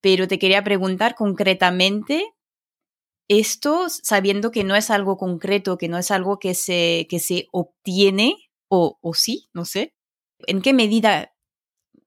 Pero 0.00 0.28
te 0.28 0.38
quería 0.38 0.62
preguntar 0.62 1.16
concretamente 1.16 2.24
esto 3.30 3.86
sabiendo 3.88 4.50
que 4.50 4.64
no 4.64 4.74
es 4.74 4.90
algo 4.90 5.16
concreto, 5.16 5.78
que 5.78 5.88
no 5.88 5.98
es 5.98 6.10
algo 6.10 6.40
que 6.40 6.54
se, 6.54 7.06
que 7.08 7.20
se 7.20 7.46
obtiene 7.52 8.36
o, 8.68 8.98
o 9.00 9.14
sí, 9.14 9.48
no 9.54 9.64
sé. 9.64 9.94
¿En 10.48 10.60
qué 10.60 10.72
medida, 10.72 11.32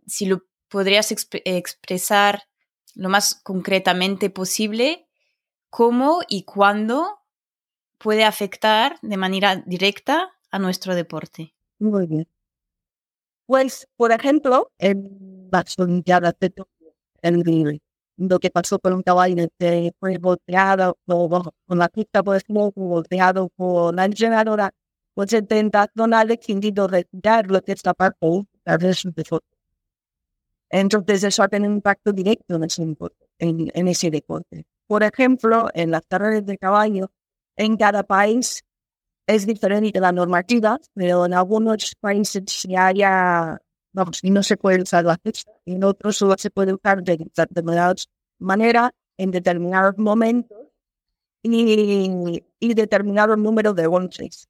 si 0.06 0.26
lo 0.26 0.44
podrías 0.68 1.14
expresar 1.46 2.44
lo 2.96 3.08
más 3.08 3.36
concretamente 3.36 4.30
posible, 4.30 5.08
cómo 5.70 6.20
y 6.28 6.44
cuándo 6.44 7.20
puede 7.98 8.26
afectar 8.26 9.00
de 9.02 9.16
manera 9.16 9.64
directa 9.66 10.30
a 10.52 10.60
nuestro 10.60 10.94
deporte? 10.94 11.56
Muy 11.80 12.06
bien. 12.06 12.28
Pues, 13.46 13.88
por 13.96 14.12
ejemplo, 14.12 14.72
en 14.78 15.50
de 15.50 16.54
en 17.22 17.82
lo 18.18 18.40
que 18.40 18.50
pasó 18.50 18.80
con 18.80 18.94
un 18.94 19.04
caballo 19.04 19.48
que 19.58 19.92
fue 20.00 20.18
volteado 20.18 20.98
con 21.06 21.78
la 21.78 21.90
pista 21.90 22.24
por 22.24 22.36
ejemplo, 22.38 22.72
volteado 22.76 23.50
por 23.50 23.94
la 23.96 24.06
entrenadora, 24.06 24.72
pues 25.14 25.34
el 25.34 25.48
tentación 25.48 26.14
ha 26.14 26.26
decidido 26.26 26.88
retirar 26.88 27.50
lo 27.50 27.62
que 27.62 27.74
está 27.74 27.94
parte 27.94 28.46
de 28.66 28.94
su 28.94 29.12
deporte. 29.12 29.48
Entonces 30.70 31.24
eso 31.24 31.48
tiene 31.48 31.68
un 31.68 31.76
impacto 31.76 32.12
directo 32.12 32.56
en 32.56 33.88
ese, 33.88 34.10
deporte. 34.10 34.66
Por 34.88 35.04
ejemplo, 35.04 35.68
en 35.74 35.92
las 35.92 36.02
carreras 36.08 36.46
de 36.46 36.58
caballo, 36.58 37.12
en 37.56 37.78
cada 37.78 38.04
país 38.04 38.64
es 39.28 39.46
diferente 39.46 40.00
la 40.00 40.12
normativa, 40.12 40.80
pero 40.94 41.26
en 41.26 41.34
algunos 41.34 41.96
países 42.00 42.64
ya 42.68 42.88
haya 42.88 43.62
vamos, 43.94 44.24
y 44.24 44.32
no 44.32 44.44
se 44.44 44.58
puede 44.58 44.82
usar 44.82 45.06
la 45.06 45.18
fecha, 45.18 45.52
en 45.66 45.84
otros 45.84 46.24
se 46.38 46.50
puede 46.50 46.74
usar 46.74 47.04
de 47.04 47.18
determinada 47.18 47.96
manera 48.40 48.94
en 49.18 49.32
determinados 49.32 49.98
momentos 49.98 50.58
y, 51.44 52.44
y 52.60 52.74
determinado 52.74 53.36
número 53.38 53.74
de 53.74 53.88
onces. 53.88 54.48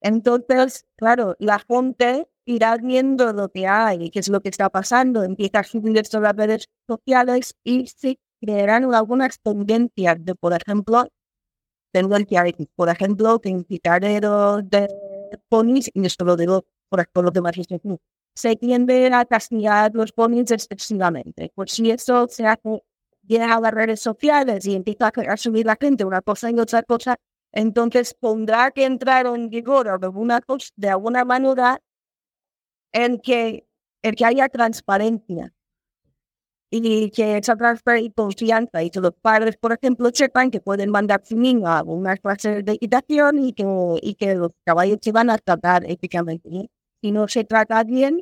Entonces, 0.00 0.86
claro, 0.96 1.36
la 1.38 1.58
gente 1.58 2.28
irá 2.44 2.76
viendo 2.76 3.32
lo 3.32 3.48
que 3.48 3.66
hay, 3.66 4.10
qué 4.10 4.20
es 4.20 4.28
lo 4.28 4.40
que 4.40 4.50
está 4.50 4.70
pasando, 4.70 5.24
empieza 5.24 5.60
a 5.60 5.64
subir 5.64 5.96
esto 5.98 6.20
las 6.20 6.36
redes 6.36 6.68
sociales 6.86 7.54
y 7.64 7.86
se 7.86 8.18
crearán 8.40 8.94
algunas 8.94 9.40
tendencias 9.40 10.16
de, 10.24 10.34
por 10.34 10.52
ejemplo, 10.52 11.08
tendencias, 11.92 12.44
por 12.74 12.88
ejemplo, 12.88 13.40
que 13.40 13.48
incitareros 13.48 14.68
de 14.68 14.88
ponis, 15.48 15.90
y 15.92 16.06
esto 16.06 16.24
lo 16.24 16.36
digo 16.36 16.64
por, 16.88 17.00
ejemplo 17.00 17.22
los 17.22 17.32
demás 17.32 17.56
se 18.36 18.54
tiende 18.56 19.10
a 19.12 19.24
castigar 19.24 19.92
los 19.94 20.12
ponis 20.12 20.50
excesivamente. 20.50 21.50
Pues 21.54 21.72
si 21.72 21.90
eso 21.90 22.28
se 22.28 22.46
hace, 22.46 22.82
llega 23.26 23.54
a 23.54 23.60
las 23.60 23.72
redes 23.72 24.00
sociales 24.00 24.66
y 24.66 24.74
empieza 24.74 25.08
a 25.08 25.36
subir 25.36 25.66
la 25.66 25.76
gente 25.80 26.04
una 26.04 26.20
cosa 26.20 26.50
y 26.50 26.58
otra 26.58 26.82
cosa, 26.82 27.16
entonces 27.52 28.14
pondrá 28.14 28.70
que 28.72 28.84
entrar 28.84 29.26
en 29.26 29.48
vigor 29.48 29.88
alguna 29.88 30.40
cosa, 30.42 30.68
de 30.76 30.90
alguna 30.90 31.24
manera 31.24 31.80
en 32.92 33.18
que, 33.20 33.66
en 34.02 34.14
que 34.14 34.24
haya 34.24 34.48
transparencia 34.48 35.52
y 36.70 37.10
que 37.10 37.38
esa 37.38 37.56
transparencia 37.56 38.08
y 38.08 38.12
confianza 38.12 38.82
y 38.82 38.90
que 38.90 39.00
los 39.00 39.12
padres, 39.14 39.56
por 39.56 39.72
ejemplo, 39.72 40.10
sepan 40.12 40.50
que 40.50 40.60
pueden 40.60 40.90
mandar 40.90 41.22
su 41.24 41.36
niño 41.38 41.66
a 41.68 41.82
una 41.82 42.16
clase 42.16 42.62
de 42.62 42.72
equitación 42.72 43.38
y 43.38 43.52
que, 43.54 43.64
y 44.02 44.14
que 44.14 44.34
los 44.34 44.50
caballos 44.64 44.98
se 45.00 45.12
van 45.12 45.30
a 45.30 45.38
tratar 45.38 45.84
éticamente 45.90 46.68
si 47.06 47.12
no 47.12 47.28
se 47.28 47.44
trata 47.44 47.84
bien, 47.84 48.20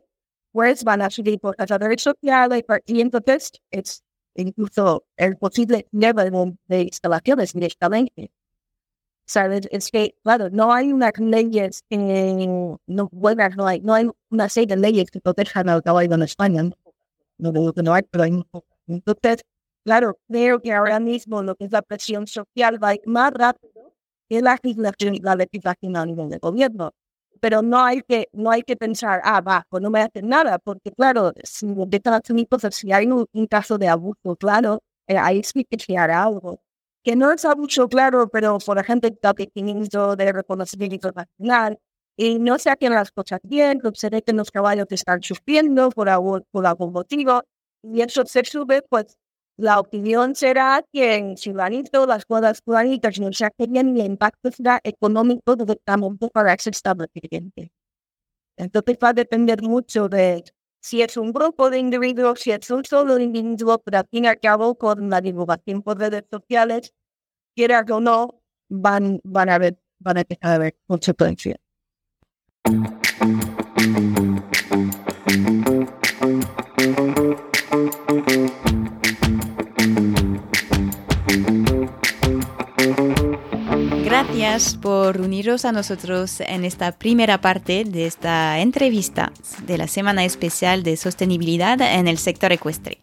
pues 0.53 0.85
van 0.85 1.01
a 1.01 1.09
subir 1.09 1.41
por 1.41 1.57
las 1.59 1.71
redes 1.71 2.03
sociales 2.03 2.65
y 2.85 3.01
entonces 3.01 3.53
es 3.71 4.05
incluso 4.35 5.07
el 5.17 5.39
posible 5.39 5.87
nivel 5.93 6.59
de 6.69 6.83
instalaciones 6.83 7.55
directamente. 7.55 8.31
¿Sabes? 9.27 9.67
Es 9.71 9.91
que, 9.91 10.17
claro, 10.23 10.51
no 10.51 10.71
hay 10.71 10.93
unas 10.93 11.13
leyes 11.19 11.83
no 11.89 13.09
buenas, 13.11 13.57
no 13.57 13.67
hay, 13.67 13.81
no 13.81 13.95
hay 13.95 14.11
una 14.29 14.51
serie 14.51 14.77
de 14.77 14.83
leyes 14.83 15.11
que 15.11 15.19
protejan 15.19 15.71
al 15.71 15.83
caballo 15.83 16.15
en 16.15 16.23
España. 16.23 16.63
No, 17.39 17.53
digo 17.53 17.73
que 17.73 17.83
no 17.83 17.95
hay, 17.95 18.03
pero 18.03 18.25
hay 18.25 18.45
Entonces, 18.87 19.47
claro, 19.83 20.19
creo 20.29 20.61
que 20.61 20.75
ahora 20.75 21.01
mismo 21.01 21.43
lo 21.43 21.55
que 21.57 21.65
es 21.65 21.73
la 21.73 21.81
presión 21.81 22.27
social 22.27 22.83
va 22.83 22.95
más 23.07 23.33
rápido 23.33 23.95
que 24.29 24.43
la 24.43 24.59
legislación, 24.63 25.17
la 25.23 25.37
legislación 25.37 25.97
a 25.97 26.05
nivel 26.05 26.29
de 26.29 26.39
gobierno 26.39 26.93
pero 27.45 27.61
no 27.61 27.85
hay 27.85 28.01
que, 28.01 28.29
no 28.33 28.51
hay 28.51 28.63
que 28.63 28.75
pensar, 28.75 29.21
ah, 29.23 29.43
va, 29.43 29.67
pues 29.69 29.83
no 29.83 29.91
me 29.91 30.01
hacen 30.01 30.27
nada, 30.31 30.59
porque 30.59 30.91
claro, 30.93 31.31
si 31.43 31.67
de 31.67 32.01
si 32.73 32.91
hay 32.91 33.07
un, 33.07 33.27
caso 33.49 33.77
de 33.77 33.87
abuso, 33.87 34.35
claro, 34.37 34.83
eh, 35.07 35.19
ahí 35.19 35.43
sí 35.45 35.63
que 35.67 35.77
hará 35.99 36.23
algo. 36.25 36.59
Que 37.03 37.17
no 37.17 37.31
es 37.31 37.45
abuso, 37.45 37.87
claro, 37.87 38.29
pero 38.31 38.57
por 38.59 38.79
ejemplo, 38.79 39.11
el 39.11 39.19
de 40.17 40.33
reconocimiento 40.33 40.95
internacional, 40.95 41.79
y 42.17 42.39
no 42.39 42.59
se 42.59 42.71
hacen 42.71 42.95
las 42.95 43.11
cosas 43.13 43.41
bien, 43.43 43.79
observe 43.85 44.23
que 44.23 44.33
los 44.33 44.51
caballos 44.51 44.87
están 44.89 45.23
sufriendo 45.23 45.91
por 45.91 46.09
algún, 46.09 46.45
por 46.51 46.65
algún 46.67 46.93
motivo, 46.95 47.43
y 47.83 48.01
eso 48.01 48.25
se 48.25 48.43
sube, 48.47 48.81
pues 48.89 49.19
la 49.57 49.79
opinión 49.79 50.35
será 50.35 50.85
que 50.93 51.15
en 51.17 51.37
Ciudadanito 51.37 52.07
las 52.07 52.25
cosas 52.25 52.61
planitas 52.63 53.21
no 53.21 53.33
se 53.33 53.49
bien 53.69 53.97
y 53.97 54.01
el 54.01 54.07
impacto 54.07 54.51
será 54.51 54.81
económico 54.83 55.55
directamente 55.57 56.29
para 56.33 56.55
ese 56.55 56.71
establecimiento. 56.71 57.63
Entonces 58.57 58.99
va 59.03 59.09
a 59.11 59.13
depender 59.13 59.63
mucho 59.63 60.09
de 60.09 60.45
si 60.81 61.03
es 61.03 61.17
un 61.17 61.33
grupo 61.33 61.71
de 61.71 61.79
individuos, 61.79 62.41
si 62.41 62.51
es 62.51 62.71
un 62.71 62.85
solo 62.85 63.19
individuo, 63.19 63.79
pero 63.79 63.99
al 63.99 64.09
fin 64.11 64.25
y 64.25 64.29
al 64.29 64.39
cabo 64.39 64.75
con 64.77 65.09
la 65.09 65.21
divulgación 65.21 65.83
por 65.83 65.99
redes 65.99 66.25
sociales, 66.31 66.93
quiera 67.55 67.85
o 67.91 68.01
no, 68.01 68.43
van, 68.69 69.21
van, 69.25 69.49
a, 69.49 69.59
ver, 69.59 69.79
van 69.99 70.19
a 70.19 70.21
empezar 70.21 70.53
a 70.53 70.59
ver 70.59 70.77
consecuencias. 70.87 71.59
Gracias 84.45 84.77
por 84.77 85.23
uniros 85.23 85.65
a 85.65 85.73
nosotros 85.73 86.41
en 86.41 86.67
esta 86.67 86.93
primera 86.93 87.41
parte 87.41 87.85
de 87.85 88.07
esta 88.07 88.59
entrevista 88.59 89.33
de 89.67 89.79
la 89.79 89.89
Semana 89.89 90.25
Especial 90.25 90.83
de 90.83 90.99
Sostenibilidad 90.99 91.81
en 91.81 92.09
el 92.09 92.19
sector 92.19 92.53
ecuestre. 92.53 92.99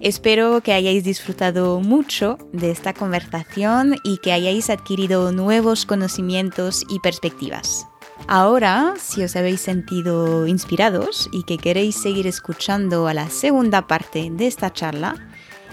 Espero 0.00 0.60
que 0.60 0.74
hayáis 0.74 1.02
disfrutado 1.02 1.80
mucho 1.80 2.36
de 2.52 2.70
esta 2.70 2.92
conversación 2.92 3.96
y 4.04 4.18
que 4.18 4.32
hayáis 4.32 4.68
adquirido 4.68 5.32
nuevos 5.32 5.86
conocimientos 5.86 6.84
y 6.90 6.98
perspectivas. 6.98 7.86
Ahora, 8.28 8.94
si 8.98 9.24
os 9.24 9.34
habéis 9.34 9.62
sentido 9.62 10.46
inspirados 10.46 11.30
y 11.32 11.44
que 11.44 11.56
queréis 11.56 11.96
seguir 11.96 12.26
escuchando 12.26 13.08
a 13.08 13.14
la 13.14 13.30
segunda 13.30 13.86
parte 13.86 14.28
de 14.30 14.46
esta 14.46 14.70
charla, 14.74 15.14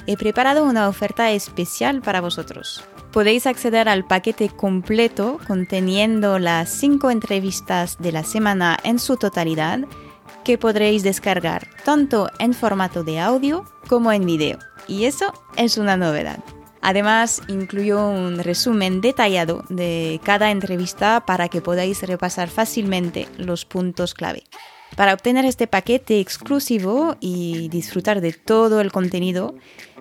he 0.07 0.15
preparado 0.15 0.63
una 0.63 0.87
oferta 0.87 1.29
especial 1.31 2.01
para 2.01 2.21
vosotros. 2.21 2.85
Podéis 3.11 3.47
acceder 3.47 3.89
al 3.89 4.05
paquete 4.05 4.49
completo 4.49 5.39
conteniendo 5.47 6.37
las 6.37 6.69
cinco 6.69 7.09
entrevistas 7.09 7.97
de 7.99 8.11
la 8.11 8.23
semana 8.23 8.77
en 8.83 8.99
su 8.99 9.17
totalidad 9.17 9.79
que 10.43 10.59
podréis 10.59 11.01
descargar 11.01 11.67
tanto 11.83 12.29
en 12.37 12.53
formato 12.53 13.03
de 13.03 13.19
audio 13.19 13.65
como 13.87 14.11
en 14.11 14.25
video. 14.27 14.59
Y 14.87 15.05
eso 15.05 15.33
es 15.57 15.77
una 15.77 15.97
novedad. 15.97 16.39
Además, 16.81 17.41
incluyo 17.47 18.07
un 18.07 18.39
resumen 18.39 19.01
detallado 19.01 19.63
de 19.69 20.21
cada 20.23 20.51
entrevista 20.51 21.25
para 21.25 21.49
que 21.49 21.61
podáis 21.61 22.03
repasar 22.03 22.47
fácilmente 22.47 23.27
los 23.37 23.65
puntos 23.65 24.13
clave. 24.13 24.43
Para 24.95 25.13
obtener 25.13 25.45
este 25.45 25.67
paquete 25.67 26.19
exclusivo 26.19 27.15
y 27.19 27.69
disfrutar 27.69 28.21
de 28.21 28.33
todo 28.33 28.81
el 28.81 28.91
contenido, 28.91 29.55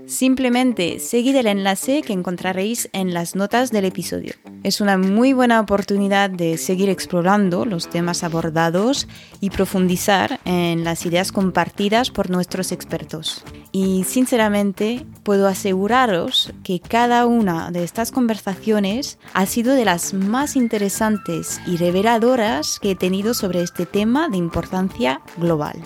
Simplemente 0.08 1.00
seguid 1.00 1.36
el 1.36 1.46
enlace 1.46 2.00
que 2.00 2.14
encontraréis 2.14 2.88
en 2.94 3.12
las 3.12 3.36
notas 3.36 3.70
del 3.70 3.84
episodio. 3.84 4.32
Es 4.62 4.80
una 4.80 4.96
muy 4.96 5.34
buena 5.34 5.60
oportunidad 5.60 6.30
de 6.30 6.56
seguir 6.56 6.88
explorando 6.88 7.66
los 7.66 7.90
temas 7.90 8.24
abordados 8.24 9.06
y 9.40 9.50
profundizar 9.50 10.40
en 10.46 10.82
las 10.82 11.04
ideas 11.04 11.30
compartidas 11.30 12.10
por 12.10 12.30
nuestros 12.30 12.72
expertos. 12.72 13.44
Y 13.70 14.04
sinceramente 14.04 15.04
puedo 15.24 15.46
aseguraros 15.46 16.54
que 16.64 16.80
cada 16.80 17.26
una 17.26 17.70
de 17.70 17.84
estas 17.84 18.10
conversaciones 18.10 19.18
ha 19.34 19.44
sido 19.44 19.74
de 19.74 19.84
las 19.84 20.14
más 20.14 20.56
interesantes 20.56 21.60
y 21.66 21.76
reveladoras 21.76 22.80
que 22.80 22.92
he 22.92 22.96
tenido 22.96 23.34
sobre 23.34 23.60
este 23.62 23.84
tema 23.84 24.30
de 24.30 24.38
importancia 24.38 25.20
global. 25.36 25.78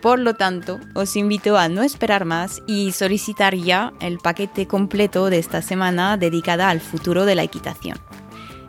Por 0.00 0.20
lo 0.20 0.34
tanto, 0.34 0.78
os 0.94 1.16
invito 1.16 1.58
a 1.58 1.68
no 1.68 1.82
esperar 1.82 2.24
más 2.24 2.62
y 2.66 2.92
solicitar 2.92 3.56
ya 3.56 3.92
el 4.00 4.18
paquete 4.18 4.68
completo 4.68 5.28
de 5.28 5.38
esta 5.38 5.60
semana 5.60 6.16
dedicada 6.16 6.68
al 6.68 6.80
futuro 6.80 7.24
de 7.24 7.34
la 7.34 7.42
equitación. 7.42 7.98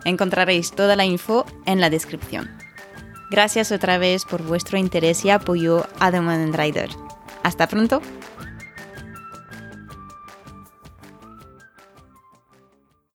Encontraréis 0.04 0.72
toda 0.72 0.96
la 0.96 1.04
info 1.04 1.46
en 1.66 1.80
la 1.80 1.88
descripción. 1.88 2.50
Gracias 3.30 3.70
otra 3.70 3.96
vez 3.98 4.24
por 4.24 4.42
vuestro 4.42 4.76
interés 4.76 5.24
y 5.24 5.30
apoyo 5.30 5.86
a 6.00 6.10
The 6.10 6.20
Rider. 6.20 6.90
Hasta 7.44 7.68
pronto. 7.68 8.02